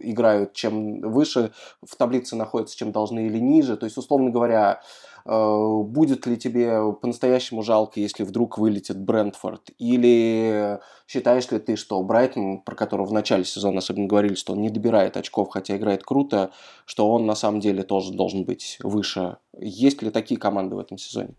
[0.00, 1.52] играют, чем выше
[1.82, 3.76] в таблице находятся, чем должны или ниже.
[3.76, 4.82] То есть, условно говоря,
[5.24, 9.70] э, будет ли тебе по-настоящему жалко, если вдруг вылетит Брентфорд?
[9.78, 14.60] Или считаешь ли ты, что Брайтон, про которого в начале сезона особенно говорили, что он
[14.60, 16.50] не добирает очков, хотя играет круто,
[16.84, 19.38] что он на самом деле тоже должен быть выше?
[19.58, 21.34] Есть ли такие команды в этом сезоне?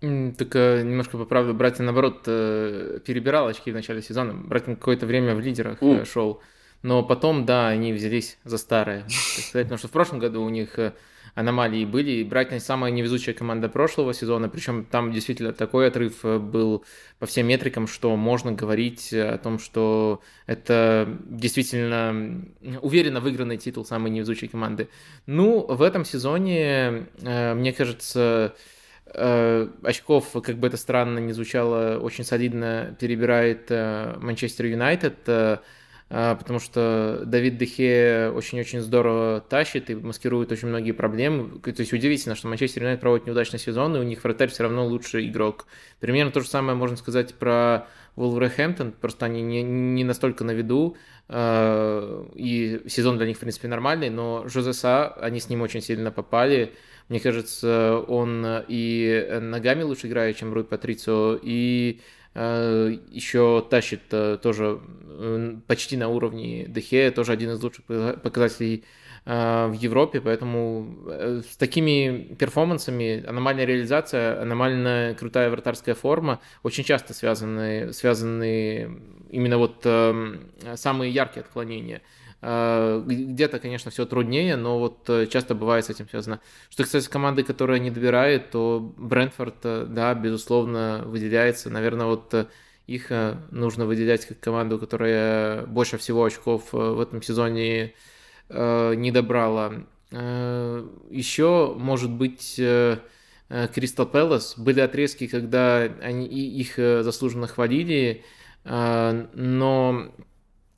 [0.00, 4.32] Так немножко поправлю, Брайтон, наоборот, э, перебирал очки в начале сезона.
[4.32, 6.06] Брайтон какое-то время в лидерах mm.
[6.06, 6.40] шел.
[6.82, 10.78] Но потом, да, они взялись за старое, сказать, потому что в прошлом году у них
[10.78, 10.94] э,
[11.34, 12.12] аномалии были.
[12.12, 16.82] И Брайтон самая невезучая команда прошлого сезона, причем там действительно такой отрыв был
[17.18, 22.42] по всем метрикам, что можно говорить о том, что это действительно
[22.80, 24.88] уверенно выигранный титул самой невезучей команды.
[25.26, 28.54] Ну, в этом сезоне, мне кажется,
[29.12, 35.60] очков, как бы это странно не звучало, очень солидно перебирает Манчестер Юнайтед.
[36.12, 41.60] А, потому что Давид Дехе очень-очень здорово тащит и маскирует очень многие проблемы.
[41.60, 44.84] То есть удивительно, что Манчестер Юнайтед проводит неудачный сезон, и у них вратарь все равно
[44.86, 45.66] лучший игрок.
[46.00, 50.96] Примерно то же самое можно сказать про Вулверхэмптон, просто они не, не настолько на виду,
[51.32, 56.74] и сезон для них, в принципе, нормальный, но Жозеса, они с ним очень сильно попали.
[57.10, 62.00] Мне кажется, он и ногами лучше играет, чем Руй Патрицио, и
[62.32, 64.80] Э, еще тащит э, тоже
[65.66, 68.86] почти на уровне Дехе, тоже один из лучших показателей э,
[69.24, 77.92] в Европе, поэтому с такими перформансами аномальная реализация, аномально крутая вратарская форма очень часто связаны,
[77.92, 79.86] связаны именно вот
[80.76, 82.02] самые яркие отклонения–
[82.42, 86.40] Э, где-то, конечно, все труднее, но вот э, часто бывает с этим связано.
[86.70, 91.68] Что, кстати, команды, которые не добирает, то Брентфорд, э, да, безусловно, выделяется.
[91.70, 92.48] Наверное, вот
[92.86, 93.12] их
[93.52, 97.94] нужно выделять как команду, которая больше всего очков в этом сезоне
[98.50, 99.72] не добрала.
[100.10, 104.58] Еще, может быть, Кристал Пэлас.
[104.58, 108.24] Были отрезки, когда они их заслуженно хвалили,
[108.64, 110.12] но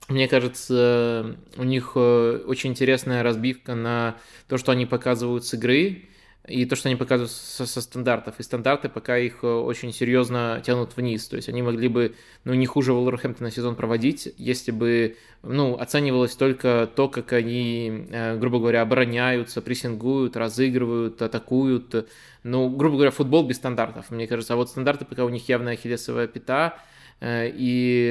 [0.08, 4.16] мне кажется, у них э, очень интересная разбивка на
[4.48, 6.08] то, что они показывают с игры,
[6.46, 8.34] и то, что они показывают со, со стандартов.
[8.38, 11.28] И стандарты пока их э, очень серьезно тянут вниз.
[11.28, 16.34] То есть они могли бы, ну, не хуже Волверхэмптона сезон проводить, если бы, ну, оценивалось
[16.34, 22.08] только то, как они, э, грубо говоря, обороняются, прессингуют, разыгрывают, атакуют.
[22.42, 24.54] Ну, грубо говоря, футбол без стандартов, мне кажется.
[24.54, 26.78] А вот стандарты пока у них явная ахиллесовая пята–
[27.24, 28.10] и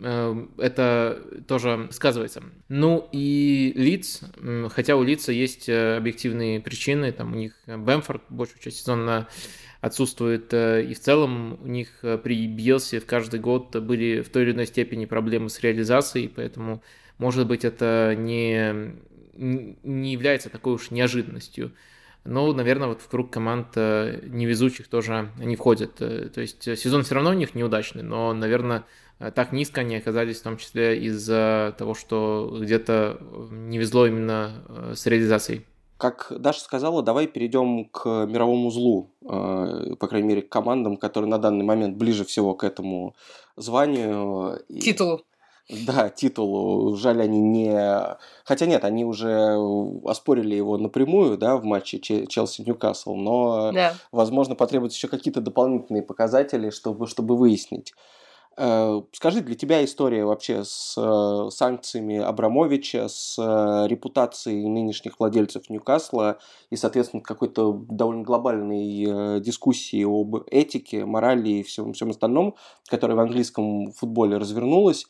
[0.00, 2.44] э, это тоже сказывается.
[2.68, 4.20] Ну и лиц,
[4.70, 9.26] хотя у лица есть э, объективные причины, там у них Бэмфорд большую часть сезона
[9.80, 11.88] отсутствует, и в целом у них
[12.22, 16.82] при Бьелсе в каждый год были в той или иной степени проблемы с реализацией, поэтому,
[17.18, 18.94] может быть, это не,
[19.36, 21.72] не является такой уж неожиданностью.
[22.24, 26.00] Но, наверное, вот в круг команд э, невезучих тоже они входят.
[26.00, 28.84] Э, то есть э, сезон все равно у них неудачный, но, наверное,
[29.34, 35.06] так низко они оказались в том числе из-за того, что где-то не везло именно с
[35.06, 35.66] реализацией.
[35.98, 41.38] Как Даша сказала, давай перейдем к мировому злу, по крайней мере, к командам, которые на
[41.38, 43.14] данный момент ближе всего к этому
[43.56, 44.58] званию.
[44.80, 45.22] Титулу.
[45.68, 46.94] Да, титул.
[46.96, 48.16] Жаль, они не...
[48.44, 49.56] Хотя нет, они уже
[50.04, 53.94] оспорили его напрямую, да, в матче Челси-Ньюкасл, но, да.
[54.12, 57.94] возможно, потребуются еще какие-то дополнительные показатели, чтобы, чтобы выяснить.
[58.56, 65.68] Э, скажи, для тебя история вообще с э, санкциями Абрамовича, с э, репутацией нынешних владельцев
[65.68, 66.38] Ньюкасла
[66.70, 72.54] и, соответственно, какой-то довольно глобальной дискуссии об этике, морали и всем, всем остальном,
[72.88, 75.06] которая в английском футболе развернулась,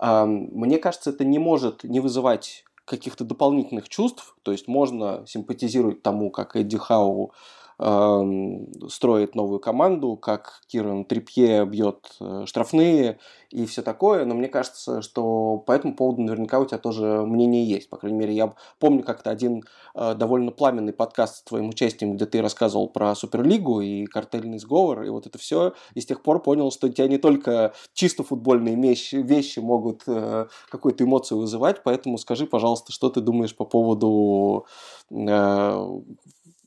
[0.00, 6.30] мне кажется, это не может не вызывать каких-то дополнительных чувств, то есть можно симпатизировать тому,
[6.30, 7.32] как Эдди Хау
[7.78, 15.00] строит новую команду, как Киран Трипье бьет э, штрафные и все такое, но мне кажется,
[15.00, 17.88] что по этому поводу наверняка у тебя тоже мнение есть.
[17.88, 19.62] По крайней мере, я помню как-то один
[19.94, 25.04] э, довольно пламенный подкаст с твоим участием, где ты рассказывал про Суперлигу и картельный сговор,
[25.04, 28.24] и вот это все, и с тех пор понял, что у тебя не только чисто
[28.24, 33.64] футбольные вещи, вещи могут э, какую-то эмоцию вызывать, поэтому скажи, пожалуйста, что ты думаешь по
[33.64, 34.66] поводу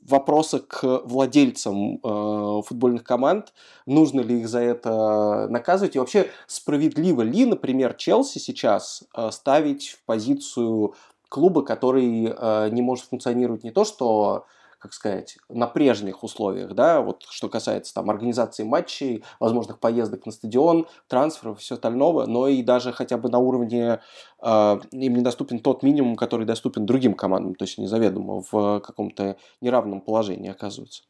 [0.07, 3.53] вопроса к владельцам э, футбольных команд,
[3.85, 9.89] нужно ли их за это наказывать, и вообще справедливо ли, например, Челси сейчас э, ставить
[9.89, 10.95] в позицию
[11.29, 13.63] клуба, который э, не может функционировать?
[13.63, 14.45] Не то, что
[14.81, 20.31] как сказать, на прежних условиях, да, вот что касается там организации матчей, возможных поездок на
[20.31, 24.01] стадион, трансферов и все остального, но и даже хотя бы на уровне
[24.41, 29.37] э, им недоступен тот минимум, который доступен другим командам, то есть они заведомо в каком-то
[29.61, 31.03] неравном положении оказываются.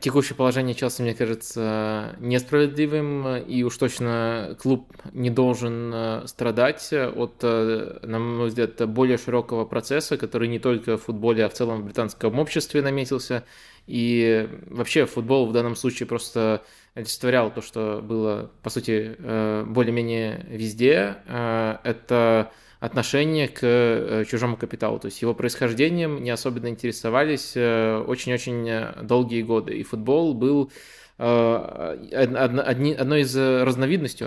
[0.00, 7.34] Текущее положение Челси, мне кажется, несправедливым, и уж точно клуб не должен э, страдать от,
[7.42, 11.82] э, на мой взгляд, более широкого процесса, который не только в футболе, а в целом
[11.82, 13.44] в британском обществе наметился.
[13.86, 16.62] И вообще футбол в данном случае просто
[16.94, 21.16] олицетворял то, что было, по сути, э, более-менее везде.
[21.28, 22.50] Это
[22.80, 24.98] отношение к э, чужому капиталу.
[24.98, 29.76] То есть его происхождением не особенно интересовались э, очень-очень э, долгие годы.
[29.76, 30.70] И футбол был
[31.18, 34.26] одни, одной из разновидностей,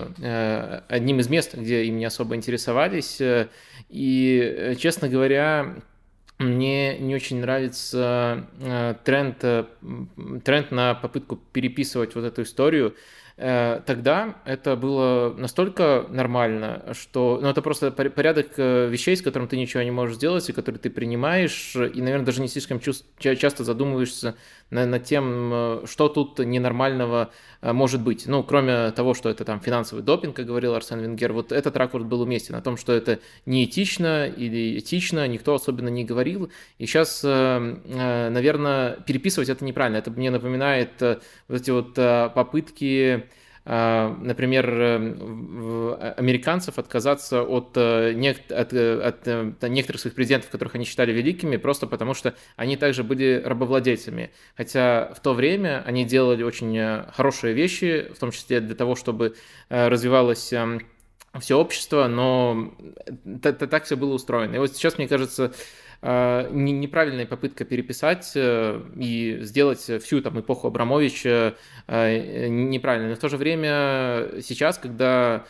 [0.87, 3.21] одним из мест, где им не особо интересовались.
[3.89, 5.75] И, честно говоря,
[6.39, 8.47] мне не очень нравится
[9.05, 9.37] тренд,
[10.43, 12.95] тренд на попытку переписывать вот эту историю.
[13.41, 17.39] Э, тогда это было настолько нормально, что...
[17.41, 20.81] Ну, это просто порядок э, вещей, с которым ты ничего не можешь сделать, и которые
[20.81, 23.05] ты принимаешь, и, наверное, даже не слишком чувств...
[23.17, 24.35] часто задумываешься
[24.71, 27.31] над тем, э, что тут ненормального
[27.61, 28.25] может быть.
[28.25, 32.03] Ну, кроме того, что это там финансовый допинг, как говорил Арсен Венгер, вот этот ракурс
[32.05, 36.49] был уместен, о том, что это неэтично или этично, никто особенно не говорил.
[36.77, 39.97] И сейчас, наверное, переписывать это неправильно.
[39.97, 43.28] Это мне напоминает вот эти вот попытки
[43.69, 50.85] например, э, американцев отказаться от, э, от, э, от, от некоторых своих президентов, которых они
[50.85, 54.31] считали великими, просто потому что они также были рабовладельцами.
[54.57, 59.35] Хотя в то время они делали очень хорошие вещи, в том числе для того, чтобы
[59.69, 60.81] развивалось эм,
[61.39, 62.73] все общество, но
[63.43, 64.55] так все было устроено.
[64.55, 65.53] И вот сейчас, мне кажется, а,
[66.01, 71.55] неправильная попытка переписать э, и сделать всю там эпоху Абрамовича
[71.87, 73.09] э, неправильно.
[73.09, 75.43] Но в то же время сейчас, когда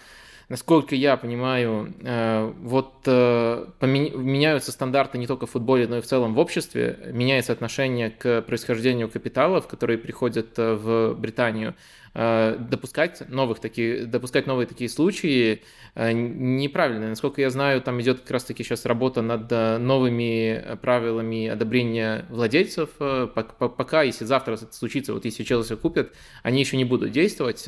[0.48, 6.34] насколько я понимаю, э, вот меняются стандарты не только в футболе, но и в целом
[6.34, 11.76] в обществе, меняется отношение к происхождению капиталов, которые приходят в Британию.
[12.16, 15.62] Э, допускать новых таких, допускать новые такие случаи
[15.94, 17.10] э, неправильно.
[17.10, 22.90] Насколько я знаю, там идет как раз-таки сейчас работа над э, новыми правилами одобрения владельцев.
[22.98, 27.68] Пока, если завтра это случится, вот если Челси купят, они еще не будут действовать,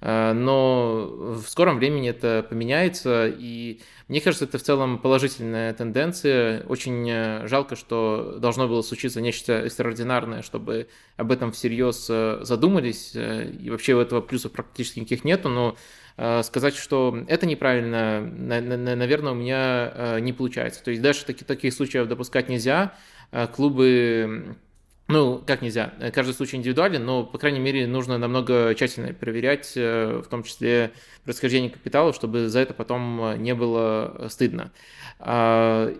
[0.00, 6.64] но в скором времени это поменяется, и мне кажется, это в целом положительная тенденция.
[6.64, 13.12] Очень э, жалко, что должно было случиться нечто экстраординарное, чтобы об этом всерьез э, задумались.
[13.14, 15.76] Э, и вообще у этого плюсов практически никаких нету, но
[16.42, 20.84] сказать, что это неправильно, наверное, у меня не получается.
[20.84, 22.94] То есть дальше таких, таких случаев допускать нельзя.
[23.54, 24.54] Клубы
[25.12, 30.24] ну, как нельзя, каждый случай индивидуален, но, по крайней мере, нужно намного тщательно проверять, в
[30.28, 30.92] том числе
[31.24, 34.72] происхождение капиталов, чтобы за это потом не было стыдно.
[35.20, 35.94] А,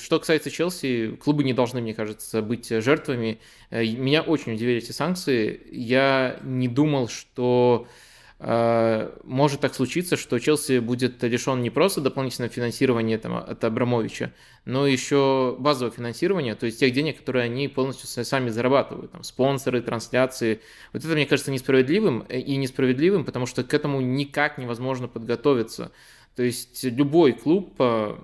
[0.00, 3.38] что касается Челси, клубы не должны, мне кажется, быть жертвами.
[3.70, 5.60] Меня очень удивили эти санкции.
[5.70, 8.07] Я не думал, что Э,
[8.40, 14.32] может так случиться, что Челси будет лишен не просто дополнительного финансирования там, от Абрамовича,
[14.64, 19.80] но еще базового финансирования, то есть тех денег, которые они полностью сами зарабатывают, там, спонсоры,
[19.80, 20.60] трансляции.
[20.92, 25.90] Вот это, мне кажется, несправедливым э, и несправедливым, потому что к этому никак невозможно подготовиться.
[26.36, 28.14] То есть любой клуб э,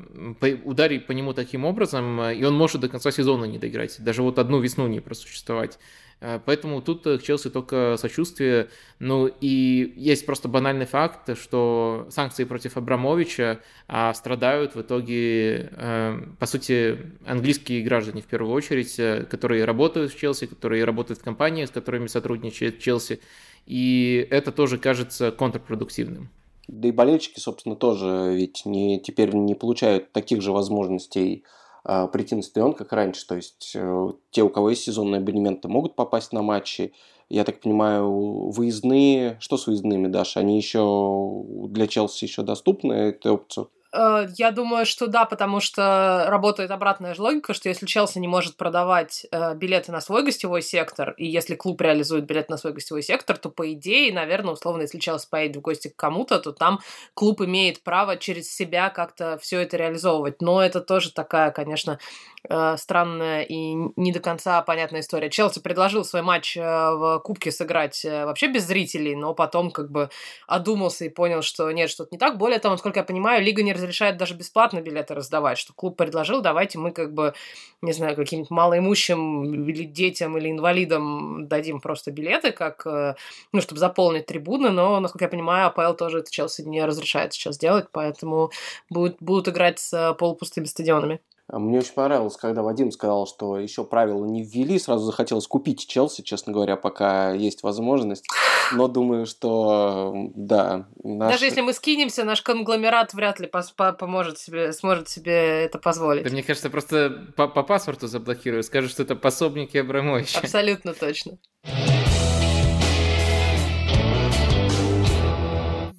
[0.65, 4.39] ударит по нему таким образом, и он может до конца сезона не доиграть, даже вот
[4.39, 5.81] одну весну не просуществовать.
[6.25, 8.69] Э, поэтому тут э, к Челси только сочувствие.
[8.99, 16.21] Ну и есть просто банальный факт, что санкции против Абрамовича а страдают в итоге, э,
[16.39, 18.97] по сути, английские граждане в первую очередь,
[19.29, 23.21] которые работают в Челси, которые работают в компаниях, с которыми сотрудничает Челси.
[23.67, 26.31] И это тоже кажется контрпродуктивным.
[26.69, 31.45] Да и болельщики, собственно, тоже ведь не, теперь не получают таких же возможностей
[31.85, 33.27] прийти на стадион, как раньше.
[33.27, 36.93] То есть э, те, у кого есть сезонные абонементы, могут попасть на матчи.
[37.29, 39.37] Я так понимаю, выездные...
[39.41, 40.41] Что с выездными, Даша?
[40.41, 43.71] Они еще для Челси еще доступны, эту опцию?
[43.95, 48.27] Э, я думаю, что да, потому что работает обратная же логика, что если Челси не
[48.27, 52.73] может продавать э, билеты на свой гостевой сектор, и если клуб реализует билет на свой
[52.73, 56.53] гостевой сектор, то по идее, наверное, условно, если Челси поедет в гости к кому-то, то
[56.53, 56.81] там
[57.15, 60.43] клуб имеет право через себя как-то все это реализовывать.
[60.43, 62.01] Но это тоже такая, конечно,
[62.49, 65.31] э, странная и не до конца понятная история.
[65.31, 70.11] Челси предложил свой матч в Кубке сыграть вообще без зрителей, но потом как бы
[70.47, 72.39] одумался и понял, что нет, что-то не так.
[72.39, 76.41] Более того, насколько я понимаю, Лига не разрешает даже бесплатно билеты раздавать, что клуб предложил,
[76.41, 77.35] давайте мы как бы,
[77.83, 83.15] не знаю, каким-нибудь малоимущим или детям, или инвалидам дадим просто билеты, как, э,
[83.53, 87.59] ну, чтобы заполнить трибуны, но, насколько я понимаю, АПЛ тоже это Челси не разрешает сейчас
[87.59, 88.51] делать, поэтому
[88.91, 91.21] будут, будут играть с полупустыми стадионами.
[91.47, 95.87] А мне очень понравилось, когда Вадим сказал, что еще правила не ввели, сразу захотелось купить
[95.87, 98.27] Челси, честно говоря, пока есть возможность.
[98.73, 100.87] Но думаю, что да.
[101.03, 101.33] Наш...
[101.33, 103.51] Даже если мы скинемся, наш конгломерат вряд ли
[103.99, 106.25] поможет себе, сможет себе это позволить.
[106.25, 110.39] Да мне кажется, просто по, по паспорту заблокируют, скажут, что это пособники Абрамовича.
[110.39, 111.39] Абсолютно точно.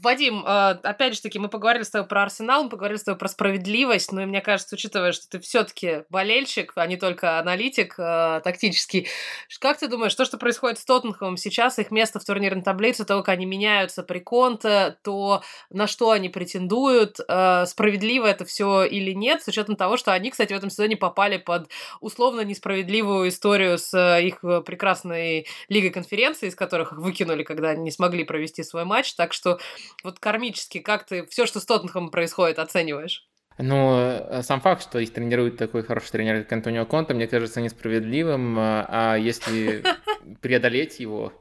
[0.06, 3.18] Вадим, э, опять же таки, мы поговорили с тобой про Арсенал, мы поговорили с тобой
[3.18, 7.96] про справедливость, но и мне кажется, учитывая, что ты все-таки болельщик, а не только аналитик
[7.98, 9.08] э, тактический,
[9.60, 13.18] как ты думаешь, то, что происходит с Тоттенхэмом сейчас, их место в турнирной таблице, то,
[13.18, 15.42] как они меняются при Конте, то,
[15.72, 20.30] на что они претендуют, э, справедливо это все или нет, с учетом того, что они,
[20.30, 26.56] кстати, в этом сезоне попали под условно несправедливую историю с их прекрасной лигой конференции, из
[26.56, 29.60] которых их выкинули, когда они не смогли провести свой матч, так что
[30.04, 33.28] вот кармически, как ты все, что с Тоттенхэмом происходит, оцениваешь?
[33.58, 37.62] Ну, э, сам факт, что их тренирует такой хороший тренер, как Антонио Конте, мне кажется
[37.62, 39.84] несправедливым, а если
[40.42, 41.32] преодолеть его,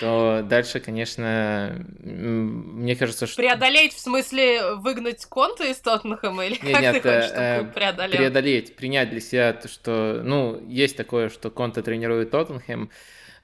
[0.00, 3.36] то дальше, конечно, мне кажется, что...
[3.36, 6.46] Преодолеть в смысле выгнать Конта из Тоттенхэма?
[6.46, 8.16] Или нет, как нет, ты хочешь, чтобы э, преодолел?
[8.18, 12.92] Преодолеть, принять для себя то, что, ну, есть такое, что Конта тренирует Тоттенхэм, а,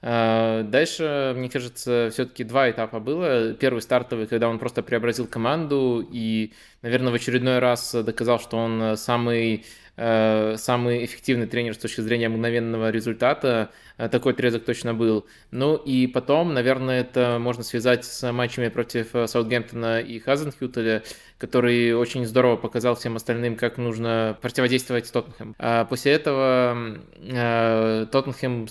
[0.01, 3.53] дальше, мне кажется, все-таки два этапа было.
[3.53, 8.95] Первый стартовый, когда он просто преобразил команду и, наверное, в очередной раз доказал, что он
[8.95, 9.65] самый
[9.99, 13.69] э, самый эффективный тренер с точки зрения мгновенного результата.
[13.97, 15.25] Э, такой отрезок точно был.
[15.51, 21.03] Ну и потом, наверное, это можно связать с матчами против э, Саутгемптона и Хазенхютеля,
[21.37, 25.55] который очень здорово показал всем остальным, как нужно противодействовать Тоттенхэм.
[25.59, 28.67] А после этого Тоттенхэм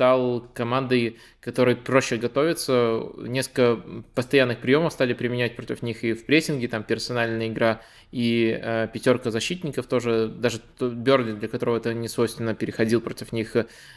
[0.00, 3.02] стал командой, которой проще готовиться.
[3.18, 3.82] Несколько
[4.14, 9.30] постоянных приемов стали применять против них и в прессинге, там персональная игра, и э, пятерка
[9.30, 13.54] защитников тоже, даже Берли, для которого это не свойственно, переходил против них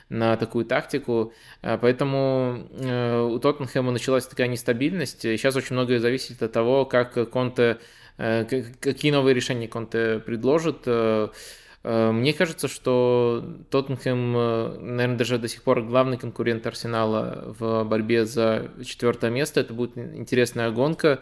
[0.09, 1.31] на такую тактику.
[1.61, 5.21] Э, поэтому э, у Тоттенхэма началась такая нестабильность.
[5.21, 7.77] Сейчас очень многое зависит от того, как Конте,
[8.17, 8.43] э,
[8.81, 10.79] какие новые решения Конте предложит.
[10.85, 11.29] Э, Э,
[11.83, 18.25] мне кажется, что Тоттенхэм, э, наверное, даже до сих пор главный конкурент Арсенала в борьбе
[18.25, 19.59] за четвертое место.
[19.59, 21.21] Это будет интересная гонка.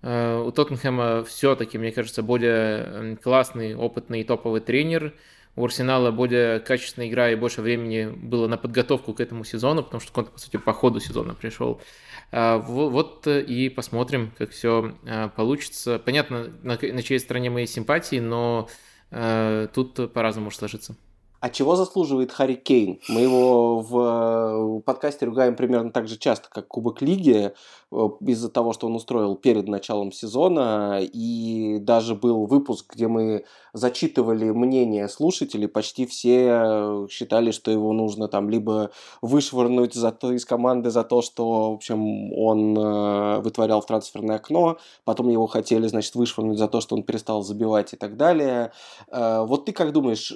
[0.00, 5.12] Э, у Тоттенхэма все-таки, мне кажется, более классный, опытный и топовый тренер.
[5.56, 10.00] У Арсенала более качественная игра и больше времени было на подготовку к этому сезону, потому
[10.00, 11.82] что Конте, по сути, по ходу сезона пришел.
[12.30, 14.94] Вот и посмотрим, как все
[15.34, 15.98] получится.
[15.98, 20.96] Понятно, на чьей стороне моей симпатии, но Э, тут по-разному может сложиться.
[21.40, 22.98] А чего заслуживает Харри Кейн?
[23.08, 27.52] Мы его в подкасте ругаем примерно так же часто, как Кубок Лиги, э,
[27.90, 31.00] из-за того, что он устроил перед началом сезона.
[31.00, 35.68] И даже был выпуск, где мы зачитывали мнение слушателей.
[35.68, 38.90] Почти все считали, что его нужно там либо
[39.22, 44.36] вышвырнуть за то, из команды за то, что, в общем, он э, вытворял в трансферное
[44.36, 44.78] окно.
[45.04, 48.72] Потом его хотели, значит, вышвырнуть за то, что он перестал забивать и так далее.
[49.10, 50.32] Э, вот ты как думаешь,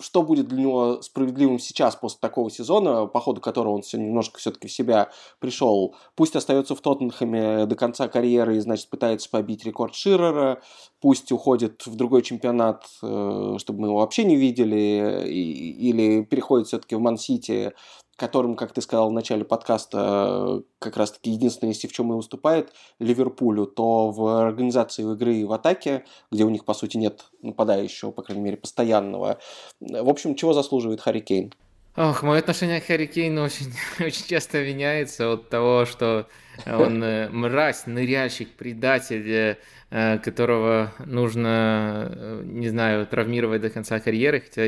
[0.00, 4.38] что будет для него справедливым сейчас после такого сезона, по ходу которого он все немножко
[4.38, 5.94] все-таки в себя пришел.
[6.14, 10.60] Пусть остается в Тоттенхэме до конца карьеры и, значит, пытается побить рекорд Ширера,
[11.00, 16.96] пусть уходит в другой чемпионат, э, чтобы мы его вообще не видели, или переходит все-таки
[16.96, 17.72] в Ман-Сити,
[18.16, 22.72] которым, как ты сказал в начале подкаста, как раз-таки единственное, если в чем и уступает
[22.98, 28.10] Ливерпулю, то в организации игры и в атаке, где у них, по сути, нет нападающего,
[28.10, 29.38] по крайней мере, постоянного.
[29.80, 31.52] В общем, чего заслуживает Харри Кейн?
[31.96, 33.72] Ох, мое отношение к Харри Кейну очень,
[34.04, 36.26] очень часто меняется от того, что
[36.64, 39.56] он э, мразь, ныряльщик, предатель,
[39.90, 44.62] э, которого нужно, э, не знаю, травмировать до конца карьеры, хотя,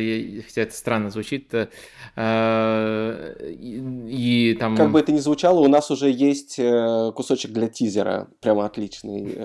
[0.46, 1.52] хотя это странно звучит.
[1.54, 1.66] И,
[4.08, 4.76] и там...
[4.76, 6.60] Как бы это ни звучало, у нас уже есть
[7.14, 9.38] кусочек для тизера, прямо отличный.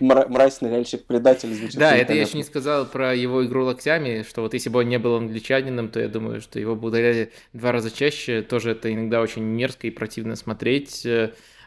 [0.00, 1.78] Мразь, ныряльщик, предатель звучит.
[1.78, 4.88] Да, это я еще не сказал про его игру локтями, что вот если бы он
[4.88, 8.42] не был англичанином, то я думаю, что его бы ударяли два раза чаще.
[8.42, 11.06] Тоже это иногда очень мерзко и противно смотреть.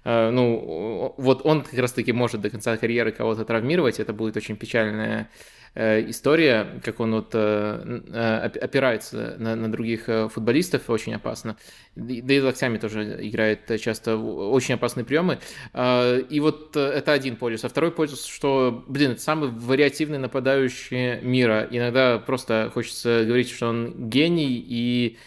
[0.03, 4.55] Э, ну, вот он как раз-таки может до конца карьеры кого-то травмировать, это будет очень
[4.57, 5.29] печальная
[5.75, 11.57] э, история, как он вот э, опирается на, на других футболистов, очень опасно.
[11.95, 15.39] Да и локтями тоже играет часто очень опасные приемы.
[15.73, 17.63] И вот это один полюс.
[17.63, 21.67] А второй полюс, что, блин, это самый вариативный нападающий мира.
[21.69, 25.17] Иногда просто хочется говорить, что он гений и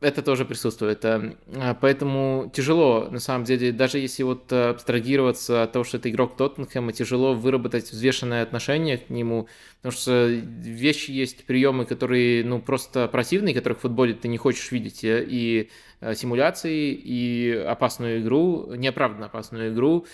[0.00, 1.04] это тоже присутствует.
[1.04, 6.10] Э, а, поэтому тяжело, на самом деле, даже если вот абстрагироваться от того, что это
[6.10, 9.48] игрок Тоттенхэма, тяжело выработать взвешенное отношение к нему,
[9.86, 14.72] Потому что вещи есть, приемы, которые, ну, просто противные, которых в футболе ты не хочешь
[14.72, 20.06] видеть, и э, симуляции, и опасную игру, неоправданно опасную игру.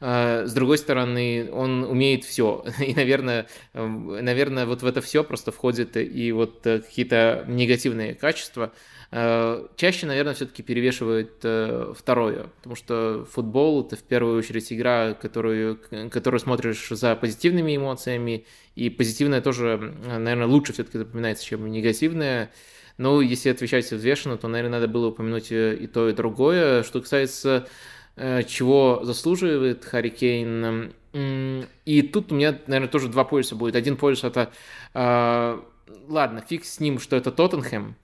[0.00, 2.64] А, с другой стороны, он умеет все.
[2.80, 8.72] И, наверное, наверное, вот в это все просто входит и вот э, какие-то негативные качества.
[9.10, 15.80] Чаще, наверное, все-таки перевешивает э, второе, потому что футбол это в первую очередь игра, которую,
[16.12, 22.52] которую смотришь за позитивными эмоциями, и позитивное тоже, наверное, лучше все-таки запоминается, чем негативное.
[23.00, 26.82] Но если отвечать взвешенно, то, наверное, надо было упомянуть и то, и другое.
[26.82, 27.66] Что касается
[28.22, 30.92] Э, чего заслуживает Харри Кейн.
[31.86, 33.76] И тут у меня, наверное, тоже два полюса будет.
[33.76, 34.52] Один полюс это...
[34.92, 35.58] Э,
[36.06, 37.96] ладно, фиг с ним, что это Тоттенхэм.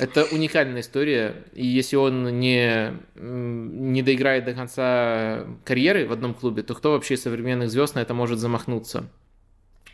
[0.00, 6.64] Это уникальная история, и если он не, не доиграет до конца карьеры в одном клубе,
[6.64, 9.08] то кто вообще из современных звезд на это может замахнуться?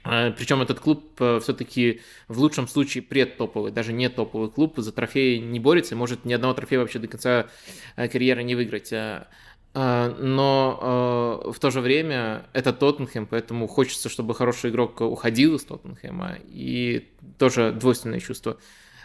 [0.03, 4.93] А, Причем этот клуб э, все-таки в лучшем случае предтоповый, даже не топовый клуб, за
[4.93, 7.47] трофей не борется, может ни одного трофея вообще до конца
[7.97, 8.93] карьеры не выиграть.
[8.93, 9.29] А,
[9.73, 15.57] а, но э, в то же время это Тоттенхэм, поэтому хочется, чтобы хороший игрок уходил
[15.57, 18.59] из Тоттенхэма, и тоже двойственное чувство.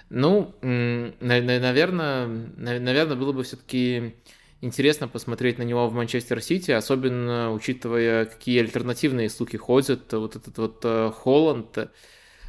[0.10, 2.28] Ну, наверное,
[2.58, 4.16] наверное, было бы все-таки
[4.62, 10.12] интересно посмотреть на него в Манчестер Сити, особенно учитывая, какие альтернативные слухи ходят.
[10.14, 11.90] Вот этот вот э, Холланд,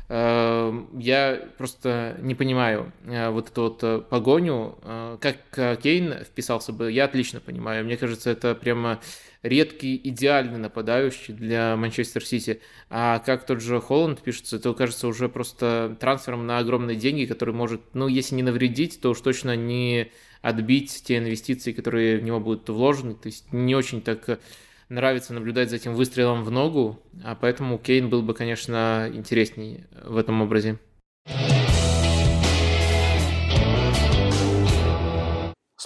[0.08, 4.78] Эм, я просто не понимаю э, вот эту вот э, погоню.
[4.82, 7.84] Э, как Кейн вписался бы, я отлично понимаю.
[7.84, 9.00] Мне кажется, это прямо
[9.46, 12.60] редкий, идеальный нападающий для Манчестер Сити.
[12.90, 17.54] А как тот же Холланд пишется, это кажется уже просто трансфером на огромные деньги, который
[17.54, 20.10] может, ну, если не навредить, то уж точно не
[20.42, 23.14] отбить те инвестиции, которые в него будут вложены.
[23.14, 24.40] То есть не очень так
[24.88, 30.16] нравится наблюдать за этим выстрелом в ногу, а поэтому Кейн был бы, конечно, интересней в
[30.16, 30.78] этом образе.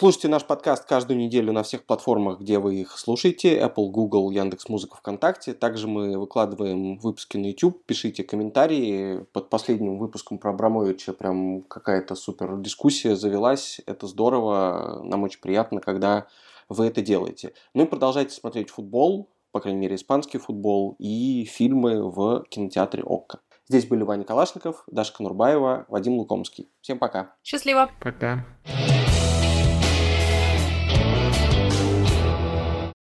[0.00, 3.60] Слушайте наш подкаст каждую неделю на всех платформах, где вы их слушаете.
[3.60, 5.52] Apple, Google, Яндекс Музыка, ВКонтакте.
[5.52, 7.84] Также мы выкладываем выпуски на YouTube.
[7.84, 9.26] Пишите комментарии.
[9.34, 13.82] Под последним выпуском про Абрамовича прям какая-то супер дискуссия завелась.
[13.84, 15.02] Это здорово.
[15.04, 16.28] Нам очень приятно, когда
[16.70, 17.52] вы это делаете.
[17.74, 23.40] Ну и продолжайте смотреть футбол, по крайней мере, испанский футбол и фильмы в кинотеатре ОККО.
[23.68, 26.70] Здесь были Ваня Калашников, Даша Конурбаева, Вадим Лукомский.
[26.80, 27.34] Всем пока.
[27.42, 27.90] Счастливо.
[28.00, 28.46] Пока.